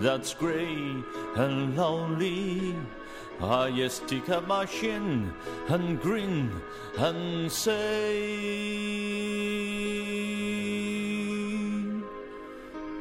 [0.00, 1.04] that's grey
[1.36, 2.74] and lonely.
[3.42, 5.32] I just stick up my chin
[5.68, 6.52] and grin
[6.98, 8.20] and say,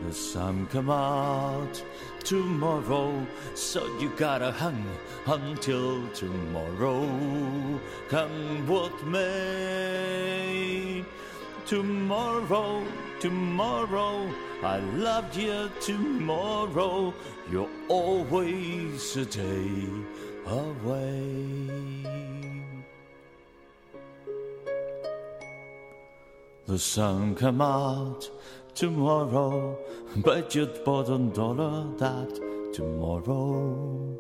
[0.01, 1.83] The sun come out
[2.23, 4.85] tomorrow, so you gotta hang
[5.27, 7.05] until tomorrow.
[8.07, 11.03] Come what may.
[11.65, 12.85] Tomorrow,
[13.19, 14.33] tomorrow,
[14.63, 17.13] I loved you tomorrow.
[17.51, 19.85] You're always a day
[20.49, 21.79] away.
[26.67, 28.29] The sun come out
[28.75, 29.77] tomorrow,
[30.17, 34.17] but you'd bought a dollar that tomorrow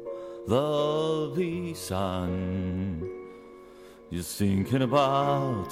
[0.47, 3.07] there'll be sun.
[4.09, 5.69] You're thinking about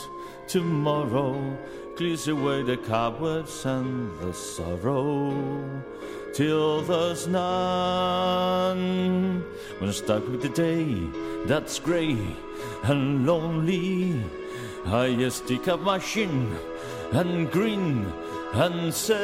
[0.48, 1.58] tomorrow,
[1.96, 5.34] clears away the cobwebs and the sorrow
[6.38, 8.78] till there's none.
[9.80, 10.86] When stuck with the day
[11.48, 12.16] that's grey
[12.84, 14.22] and lonely,
[14.86, 16.56] I just stick up my shin
[17.12, 18.14] and grin
[18.54, 19.16] and say,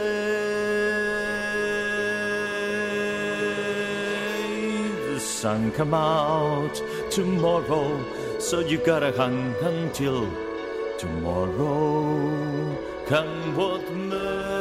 [5.14, 8.03] The sun come out tomorrow,
[8.39, 10.28] so you gotta hang until
[10.97, 12.76] tomorrow.
[13.05, 14.53] Come what may.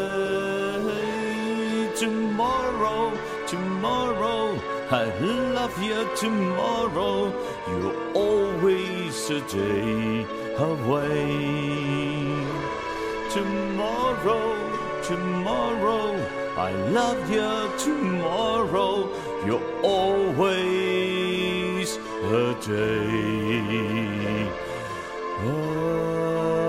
[2.02, 3.14] Tomorrow,
[3.46, 4.58] tomorrow.
[4.90, 7.32] I love you tomorrow.
[7.68, 10.26] You're always a day
[10.58, 12.26] away.
[13.30, 14.56] Tomorrow,
[15.10, 16.08] tomorrow.
[16.68, 19.08] I love you tomorrow.
[19.46, 21.88] You're always
[22.42, 24.50] a day
[25.46, 26.61] away.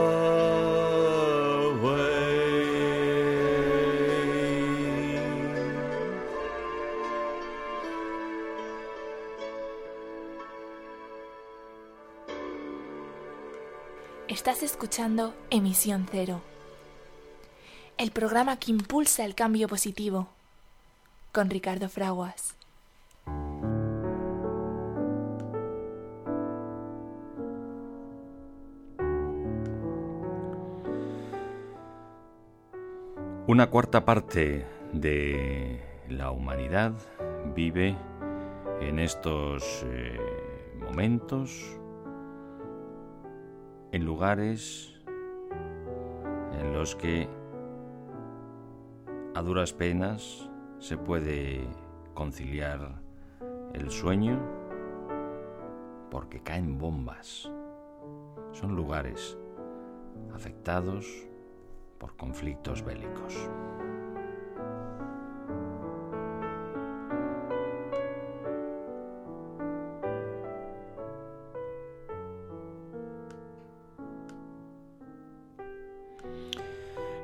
[14.46, 16.42] Estás escuchando Emisión Cero,
[17.98, 20.28] el programa que impulsa el cambio positivo,
[21.32, 22.54] con Ricardo Fraguas.
[33.48, 36.92] Una cuarta parte de la humanidad
[37.56, 37.96] vive
[38.82, 40.20] en estos eh,
[40.82, 41.80] momentos
[43.94, 44.92] en lugares
[46.60, 47.30] en los que
[49.36, 51.68] a duras penas se puede
[52.16, 53.04] conciliar
[53.74, 54.42] el sueño
[56.10, 57.52] porque caen bombas.
[58.52, 59.38] Son lugares
[60.34, 61.28] afectados
[62.00, 63.48] por conflictos bélicos.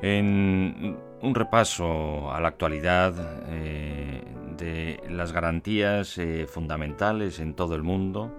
[0.02, 3.14] En un repaso a la actualidad
[3.50, 4.24] eh,
[4.58, 8.34] de las garantías eh, fundamentales en todo el mundo,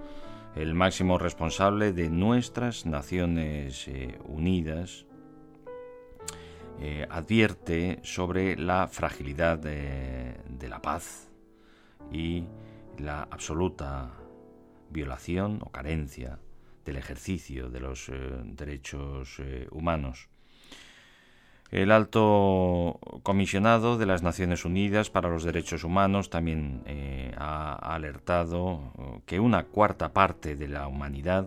[0.56, 5.06] el máximo responsable de nuestras Naciones eh, Unidas
[7.10, 11.28] advierte sobre la fragilidad de, la paz
[12.10, 12.44] y
[12.96, 14.12] la absoluta
[14.88, 16.38] violación o carencia
[16.86, 18.10] del ejercicio de los
[18.44, 20.30] derechos humanos.
[21.70, 28.92] El alto comisionado de las Naciones Unidas para los Derechos Humanos también eh, ha alertado
[28.98, 31.46] eh, que una cuarta parte de la humanidad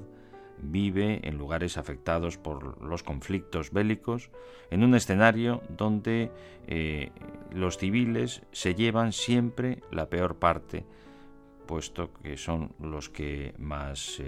[0.62, 4.30] vive en lugares afectados por los conflictos bélicos,
[4.72, 6.32] en un escenario donde
[6.68, 7.12] eh,
[7.52, 10.86] los civiles se llevan siempre la peor parte,
[11.66, 14.22] puesto que son los que más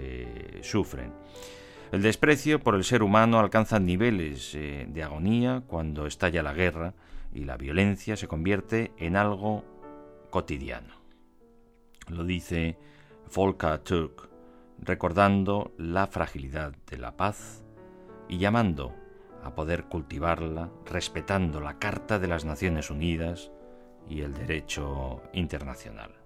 [0.60, 1.12] sufren.
[1.92, 6.94] El desprecio por el ser humano alcanza niveles eh, de agonía cuando estalla la guerra
[7.32, 9.64] y la violencia se convierte en algo
[10.30, 10.94] cotidiano.
[12.08, 12.76] Lo dice
[13.34, 14.28] Volker Turk,
[14.80, 17.64] recordando la fragilidad de la paz
[18.28, 18.94] y llamando
[19.44, 23.52] a poder cultivarla respetando la Carta de las Naciones Unidas
[24.08, 26.25] y el derecho internacional.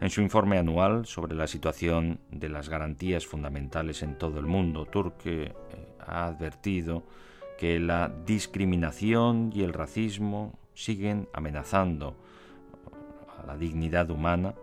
[0.00, 4.86] En su informe anual sobre la situación de las garantías fundamentales en todo el mundo,
[4.86, 5.54] Turque eh,
[6.00, 7.04] ha advertido
[7.58, 12.16] que la discriminación y el racismo siguen amenazando
[13.38, 14.54] a la dignidad humana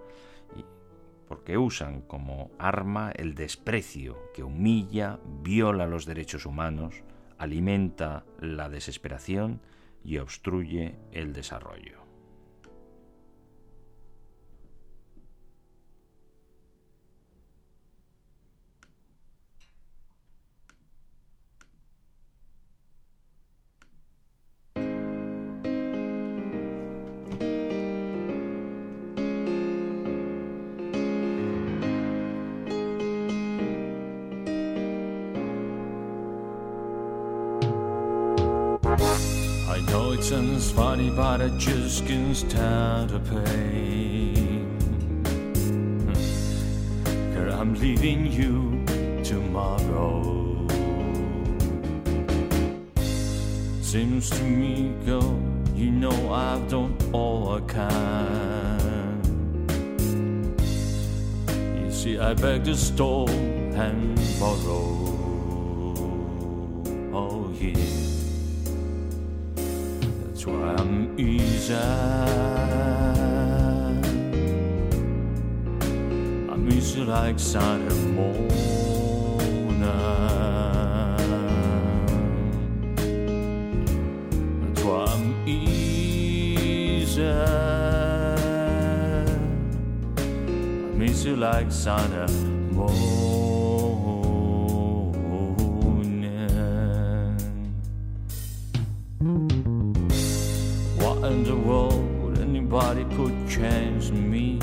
[1.27, 7.03] porque usan como arma el desprecio que humilla, viola los derechos humanos,
[7.37, 9.61] alimenta la desesperación
[10.03, 12.06] y obstruye el desarrollo.
[41.17, 44.77] But I just can't stand the pain.
[47.33, 48.85] Girl, I'm leaving you
[49.23, 50.67] tomorrow.
[53.81, 55.41] Seems to me, girl,
[55.73, 59.21] you know I've done all I can.
[61.81, 64.85] You see, I beg to stole and borrow.
[67.11, 68.16] Oh, yeah.
[70.47, 70.77] Sois
[76.55, 78.47] miss you like Santa morning.
[84.75, 85.07] Toi
[90.95, 92.31] miss you like Santa
[92.71, 93.16] morning.
[102.77, 104.59] Nobody could change me.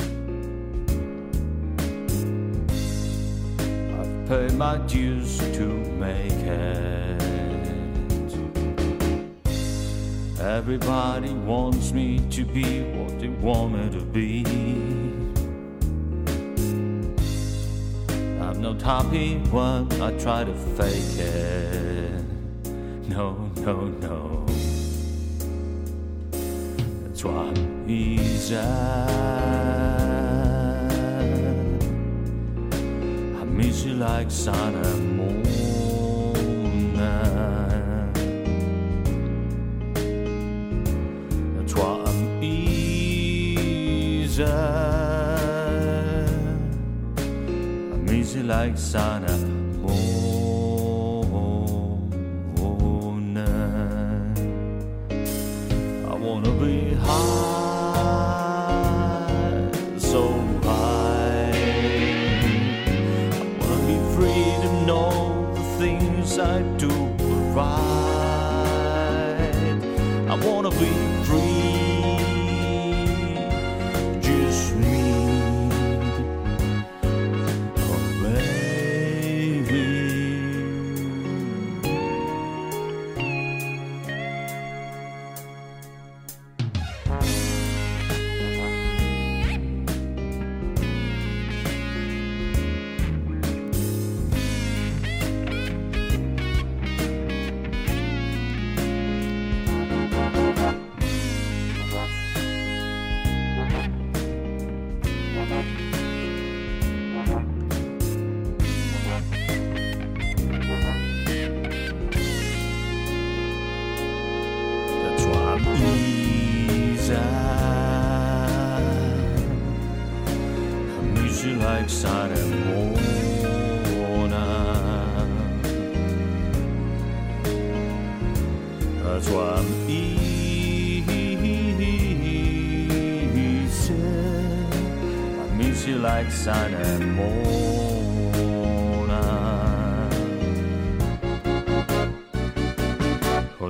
[3.98, 5.66] I've paid my dues to
[5.98, 7.20] make it.
[10.38, 14.44] Everybody wants me to be what they want me to be.
[18.40, 22.24] I'm not happy when I try to fake it.
[23.08, 24.46] No, no, no.
[27.02, 28.64] That's why I'm Iza
[33.38, 35.44] I miss you like sun and moon.
[41.58, 44.46] And Toi am Iza
[47.92, 49.53] I miss you like sun and moon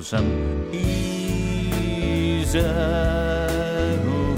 [0.05, 2.59] Cause I'm easy,
[4.11, 4.37] ooh,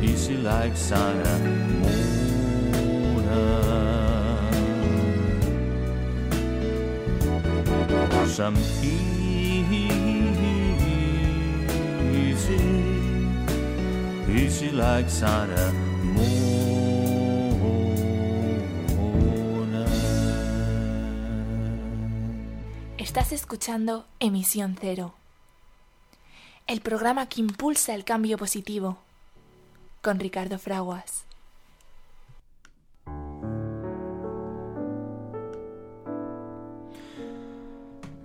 [0.00, 3.24] easy like sun and moon.
[8.10, 9.10] Cause I'm easy,
[14.28, 15.50] easy like sun
[23.30, 25.12] Escuchando Emisión Cero,
[26.66, 28.96] el programa que impulsa el cambio positivo,
[30.00, 31.26] con Ricardo Fraguas.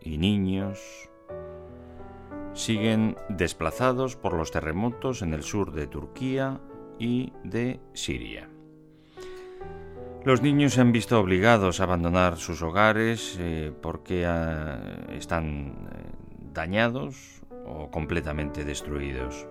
[0.00, 0.78] y niños
[2.54, 6.60] siguen desplazados por los terremotos en el sur de Turquía
[6.98, 8.48] y de Siria.
[10.24, 14.78] Los niños se han visto obligados a abandonar sus hogares eh, porque ah,
[15.10, 16.12] están eh,
[16.52, 19.46] dañados o completamente destruidos.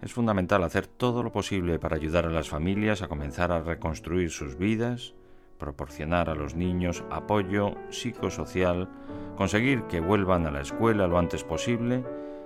[0.00, 4.30] Es fundamental hacer todo lo posible para ayudar a las familias a comenzar a reconstruir
[4.30, 5.14] sus vidas,
[5.58, 8.88] proporcionar a los niños apoyo psicosocial,
[9.36, 12.04] conseguir que vuelvan a la escuela lo antes posible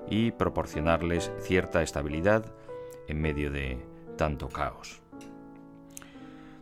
[0.08, 2.52] y proporcionarles cierta estabilidad
[3.06, 5.02] en medio de tanto caos.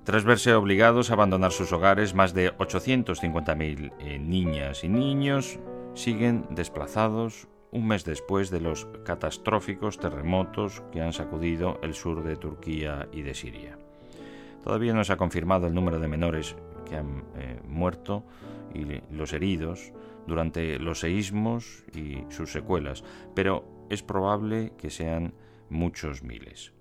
[0.05, 5.59] Tras verse obligados a abandonar sus hogares, más de 850.000 eh, niñas y niños
[5.95, 12.37] siguen desplazados un mes después de los catastróficos terremotos que han sacudido el sur de
[12.37, 13.79] Turquía y de Siria.
[14.65, 18.25] Todavía no se ha confirmado el número de menores que han eh, muerto
[18.75, 18.85] y
[19.15, 19.93] los heridos
[20.27, 25.35] durante los seísmos y sus secuelas, pero es probable que sean
[25.69, 26.73] muchos miles.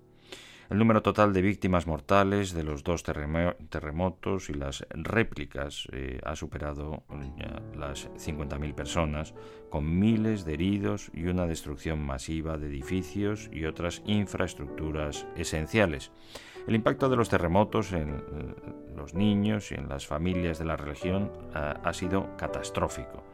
[0.70, 6.20] El número total de víctimas mortales de los dos terremo terremotos y las réplicas eh,
[6.24, 7.02] ha superado
[7.36, 9.34] ya las 50.000 personas,
[9.68, 16.12] con miles de heridos y una destrucción masiva de edificios y otras infraestructuras esenciales.
[16.68, 18.22] El impacto de los terremotos en
[18.94, 23.24] los niños y en las familias de la región ha, ha sido catastrófico.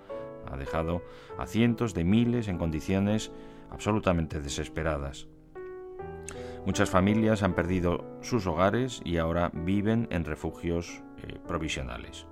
[0.51, 1.03] Ha dejado
[1.37, 3.31] a cientos de miles en condiciones
[3.69, 5.29] absolutamente desesperadas.
[6.67, 12.27] Muchas familias han perdido sus hogares y ahora viven en refugios eh, provisionales.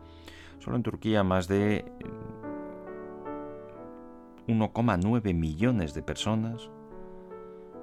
[0.58, 1.84] Solo en Turquía más de
[4.48, 6.68] 1,9 millones de personas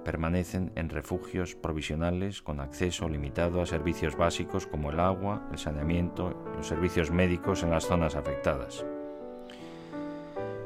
[0.03, 6.37] permanecen en refugios provisionales con acceso limitado a servicios básicos como el agua, el saneamiento,
[6.57, 8.85] los servicios médicos en las zonas afectadas.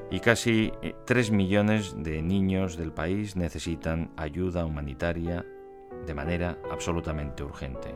[0.09, 0.71] Y casi
[1.05, 5.45] 3 eh, millones de niños del país necesitan ayuda humanitaria
[6.05, 7.93] de manera absolutamente urgente.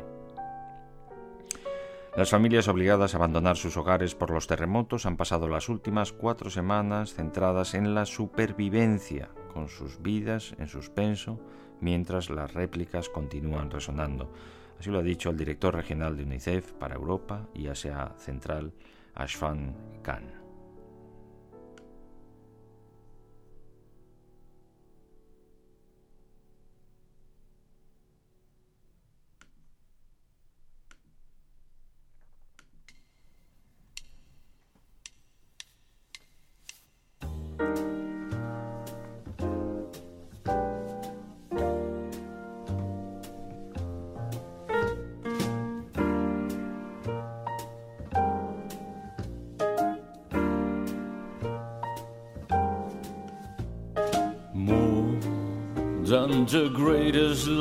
[2.15, 6.49] Las familias obligadas a abandonar sus hogares por los terremotos han pasado las últimas cuatro
[6.49, 11.39] semanas centradas en la supervivencia, con sus vidas en suspenso,
[11.79, 14.31] mientras las réplicas continúan resonando.
[14.79, 18.73] Así lo ha dicho el director regional de UNICEF para Europa y Asia Central,
[19.13, 20.38] Ashfan Khan.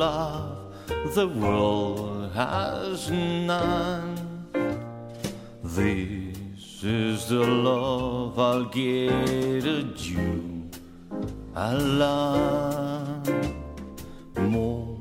[0.08, 3.10] Love the world has
[3.50, 4.14] none.
[5.62, 10.70] This is the love I'll get at you.
[11.54, 11.72] I
[12.06, 13.28] love
[14.56, 14.96] more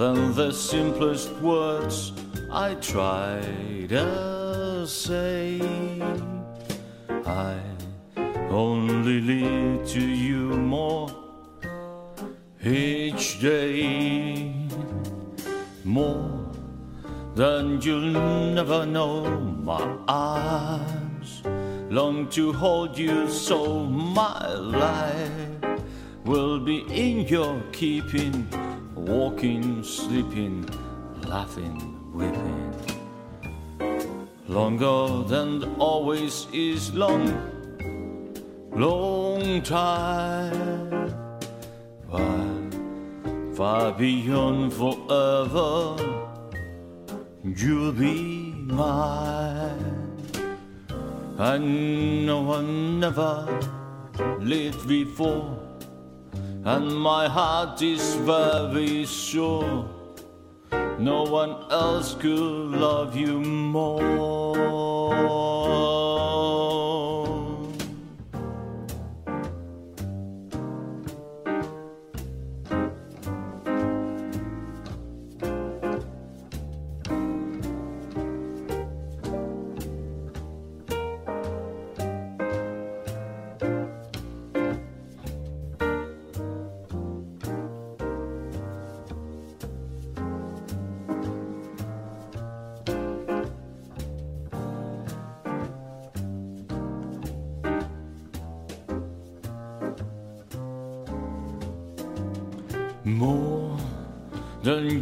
[0.00, 2.12] than the simplest words
[2.64, 3.32] I try
[3.94, 5.60] to say.
[7.46, 7.54] I
[8.64, 10.42] only lead to you
[10.76, 11.27] more
[12.68, 14.52] each day
[15.84, 16.50] more
[17.34, 18.12] than you'll
[18.54, 19.24] never know.
[19.62, 21.42] My arms
[21.90, 25.80] long to hold you, so my life
[26.24, 28.46] will be in your keeping,
[28.94, 30.68] walking, sleeping,
[31.26, 31.76] laughing,
[32.12, 32.74] weeping.
[34.46, 37.24] Longer than always is long,
[38.72, 41.14] long time.
[42.08, 42.57] Why?
[43.58, 45.96] Far beyond forever.
[47.42, 50.14] You'll be mine.
[51.38, 53.32] And no one never
[54.38, 55.58] lived before,
[56.64, 59.90] and my heart is very sure.
[61.00, 64.97] No one else could love you more.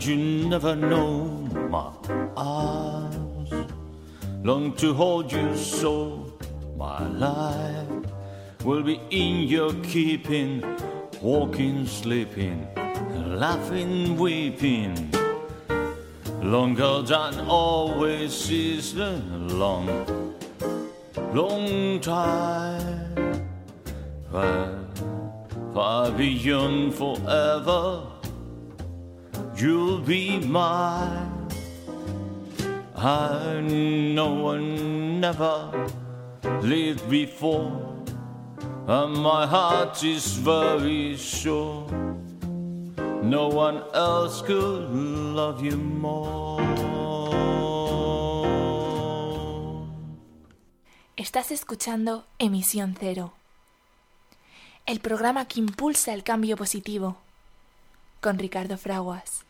[0.07, 1.25] You never know,
[1.71, 1.91] my
[2.37, 3.51] arms
[4.45, 6.33] long to hold you so.
[6.77, 7.89] My life
[8.65, 10.63] will be in your keeping,
[11.21, 12.69] walking, sleeping,
[13.27, 15.11] laughing, weeping.
[16.41, 19.17] Longer than always is a
[19.49, 19.89] long,
[21.33, 23.49] long time.
[24.31, 24.77] But
[25.75, 28.16] far beyond forever.
[29.57, 31.49] You'll be mine.
[32.95, 35.89] I know I never
[36.63, 38.05] lived before,
[38.87, 41.87] and my heart is very sure.
[43.23, 46.63] No one else could love you more.
[51.17, 53.33] Estás escuchando Emisión Cero
[54.87, 57.17] el programa que impulsa el cambio positivo,
[58.21, 59.46] con Ricardo Fraguas.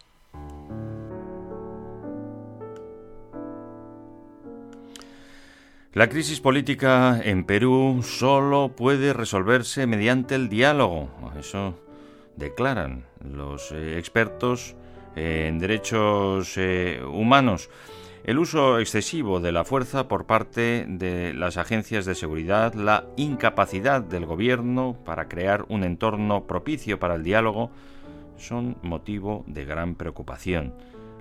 [5.96, 11.08] La crisis política en Perú solo puede resolverse mediante el diálogo.
[11.40, 11.74] Eso
[12.36, 14.76] declaran los eh, expertos
[15.14, 17.70] en derechos eh, humanos.
[18.24, 24.02] El uso excesivo de la fuerza por parte de las agencias de seguridad, la incapacidad
[24.02, 27.70] del gobierno para crear un entorno propicio para el diálogo,
[28.36, 30.74] son motivo de gran preocupación.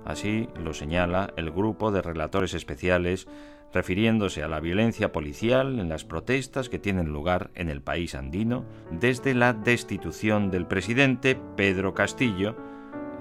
[0.03, 3.25] Así lo señala el grupo de relatores especiales
[3.73, 8.65] refiriéndose a la violencia policial en las protestas que tienen lugar en el país andino
[8.91, 12.55] desde la destitución del presidente Pedro Castillo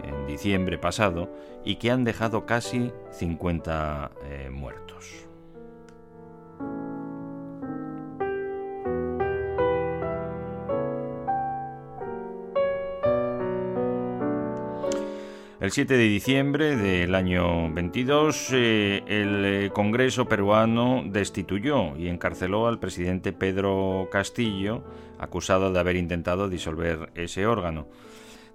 [0.03, 1.30] en diciembre pasado
[1.64, 5.23] y que han dejado casi 50 eh, muertos.
[15.64, 22.66] El 7 de diciembre del año 22, eh, el eh, Congreso peruano destituyó y encarceló
[22.66, 24.84] al presidente Pedro Castillo,
[25.18, 27.88] acusado de haber intentado disolver ese órgano.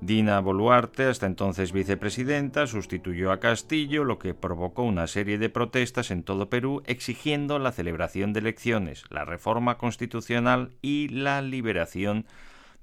[0.01, 6.11] Dina Boluarte, hasta entonces vicepresidenta, sustituyó a Castillo, lo que provocó una serie de protestas
[6.11, 12.27] en todo Perú exigiendo la celebración de elecciones, la reforma constitucional y la liberación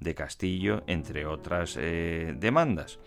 [0.01, 2.99] de Castillo, entre otras eh, demandas.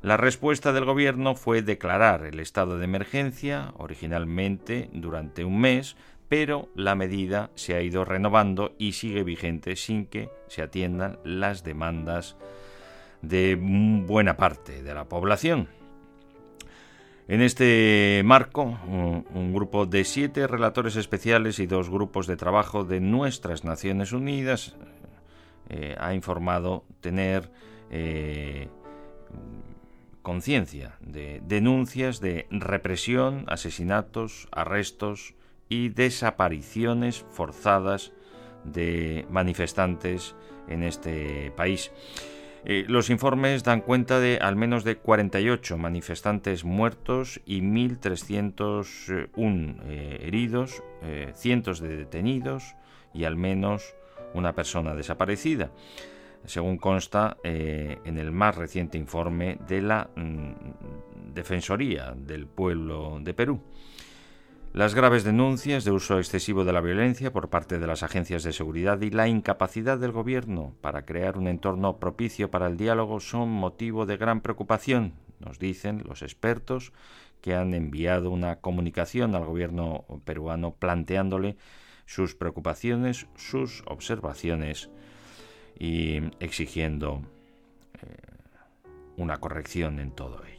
[0.00, 5.96] La respuesta del gobierno fue declarar el estado de emergencia, originalmente durante un mes,
[6.28, 11.64] pero la medida se ha ido renovando y sigue vigente sin que se atiendan las
[11.64, 12.36] demandas
[13.22, 15.68] de buena parte de la población.
[17.26, 23.00] En este marco, un, grupo de siete relatores especiales y dos grupos de trabajo de
[23.00, 24.76] nuestras Naciones Unidas
[25.68, 27.50] eh, ha informado tener
[27.90, 28.68] eh,
[30.28, 35.34] conciencia de denuncias de represión, asesinatos, arrestos
[35.70, 38.12] y desapariciones forzadas
[38.62, 40.34] de manifestantes
[40.68, 41.92] en este país.
[42.66, 50.24] Eh, los informes dan cuenta de al menos de 48 manifestantes muertos y 1.301 eh,
[50.26, 52.74] heridos, eh, cientos de detenidos
[53.14, 53.94] y al menos
[54.34, 55.70] una persona desaparecida
[56.44, 63.34] según consta eh, en el más reciente informe de la mm, Defensoría del Pueblo de
[63.34, 63.60] Perú.
[64.74, 68.52] Las graves denuncias de uso excesivo de la violencia por parte de las agencias de
[68.52, 73.48] seguridad y la incapacidad del Gobierno para crear un entorno propicio para el diálogo son
[73.48, 76.92] motivo de gran preocupación, nos dicen los expertos
[77.40, 81.56] que han enviado una comunicación al Gobierno peruano planteándole
[82.04, 84.90] sus preocupaciones, sus observaciones
[85.78, 87.22] y exigiendo
[88.02, 88.16] eh,
[89.16, 90.58] una corrección en todo ello.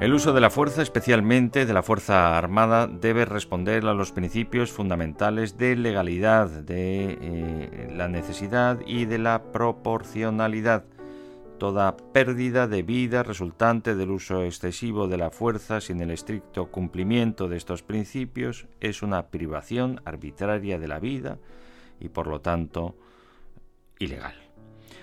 [0.00, 4.70] El uso de la fuerza, especialmente de la Fuerza Armada, debe responder a los principios
[4.70, 10.84] fundamentales de legalidad, de eh, la necesidad y de la proporcionalidad
[11.58, 17.48] Toda pérdida de vida resultante del uso excesivo de la fuerza sin el estricto cumplimiento
[17.48, 21.38] de estos principios es una privación arbitraria de la vida
[22.00, 22.96] y por lo tanto
[23.98, 24.34] ilegal.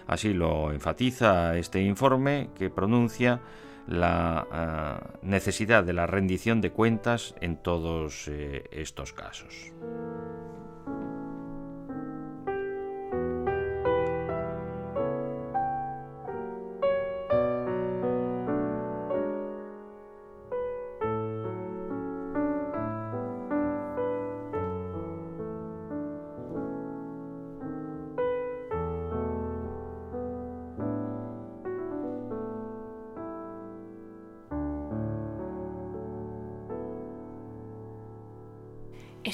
[0.07, 3.39] Así lo enfatiza este informe que pronuncia
[3.87, 9.71] la ah, necesidad de la rendición de cuentas en todos eh, estos casos.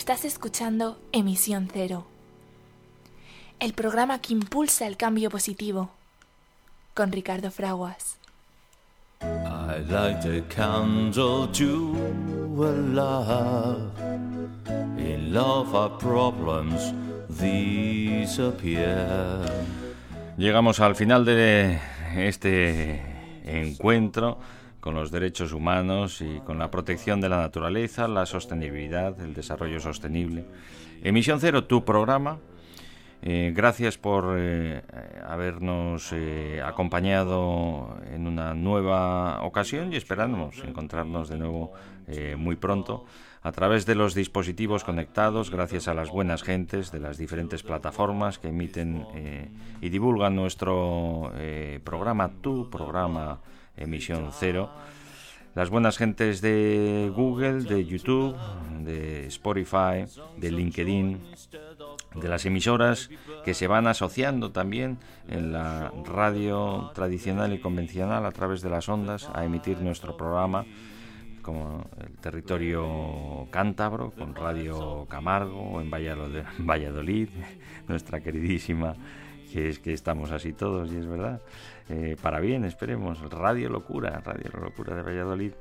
[0.10, 2.08] Estás escuchando Emisión Cero,
[3.60, 5.90] el programa que impulsa el cambio positivo,
[6.94, 8.18] con Ricardo Fraguas.
[9.22, 11.94] I light a candle to
[12.58, 13.92] a love.
[14.98, 16.94] In love our problems
[17.28, 18.66] disappear.
[20.38, 21.82] Llegamos al final de
[22.16, 23.02] este
[23.44, 24.40] encuentro
[24.88, 29.82] con los derechos humanos y con la protección de la naturaleza, la sostenibilidad, el desarrollo
[29.82, 30.46] sostenible.
[31.04, 32.40] Emisión Cero, tu programa.
[33.22, 34.82] Eh, gracias por eh,
[35.28, 41.74] habernos eh, acompañado en una nueva ocasión y esperamos encontrarnos de nuevo
[42.38, 43.04] muy pronto
[43.44, 48.40] a través de los dispositivos conectados, gracias a las buenas gentes de las diferentes plataformas
[48.40, 49.06] que emiten
[49.82, 51.34] y divulgan nuestro
[51.84, 53.42] programa, tu programa
[53.78, 54.70] emisión cero.
[55.56, 58.36] Las buenas gentes de Google, de YouTube,
[58.84, 60.06] de Spotify,
[60.38, 61.20] de LinkedIn,
[62.14, 63.10] de las emisoras
[63.44, 68.88] que se van asociando también en la radio tradicional y convencional a través de las
[68.88, 70.66] ondas a emitir nuestro programa
[71.42, 77.30] como el territorio cántabro con Radio Camargo en Valladolid,
[77.88, 78.96] nuestra queridísima
[79.52, 81.42] que es que estamos así todos y es verdad.
[81.90, 83.20] Eh, para bien, esperemos.
[83.32, 85.52] Radio Locura, Radio Locura de Valladolid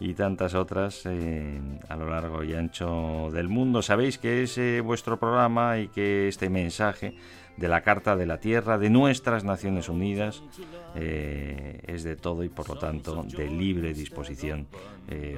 [0.00, 3.82] y tantas otras eh, a lo largo y ancho del mundo.
[3.82, 7.16] Sabéis que es eh, vuestro programa y que este mensaje
[7.56, 10.42] de la Carta de la Tierra de nuestras Naciones Unidas
[10.96, 14.66] es de todo y por lo tanto de libre disposición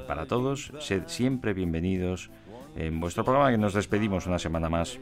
[0.07, 0.73] para todos.
[0.81, 2.31] Sed siempre bienvenidos
[2.75, 4.99] en vuestro programa que nos despedimos una semana más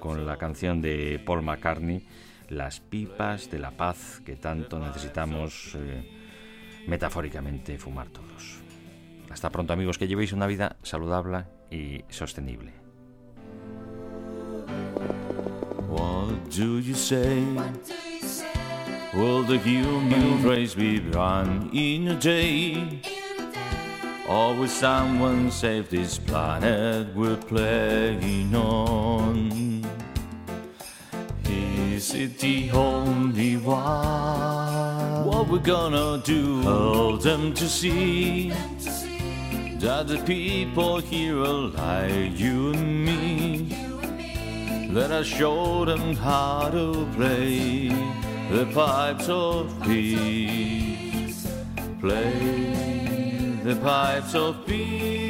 [0.00, 2.02] con la canción de Paul McCartney
[2.52, 6.08] las pipas de la paz que tanto necesitamos eh,
[6.86, 8.60] metafóricamente fumar todos.
[9.30, 12.72] Hasta pronto amigos, que llevéis una vida saludable y sostenible.
[15.88, 17.42] What do you say?
[19.14, 23.00] Will the human race be run in a day?
[24.28, 29.71] Or will someone save this planet we're playing on?
[32.02, 35.24] Is it the only one?
[35.24, 36.60] What we're gonna do?
[36.62, 38.52] Hold them to see
[39.78, 43.68] that the people here are like you and me.
[44.90, 47.90] Let us show them how to play
[48.50, 51.46] the pipes of peace.
[52.00, 55.21] Play the pipes of peace.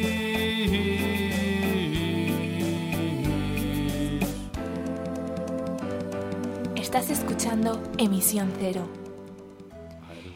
[6.95, 8.86] Estás escuchando Emisión Cero,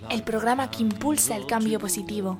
[0.08, 2.38] el programa que impulsa el cambio positivo,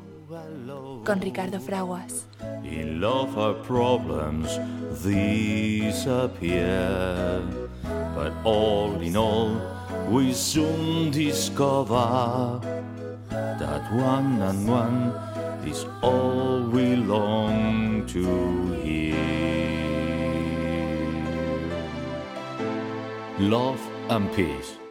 [1.05, 2.27] con Ricardo Fraguas.
[2.65, 4.59] In love our problems
[5.05, 6.33] disappear,
[8.15, 9.61] but all in all
[10.11, 12.59] we soon discover
[13.29, 15.13] that one and one
[15.67, 19.15] is all we long to hear.
[23.39, 23.79] Love
[24.09, 24.86] and peace.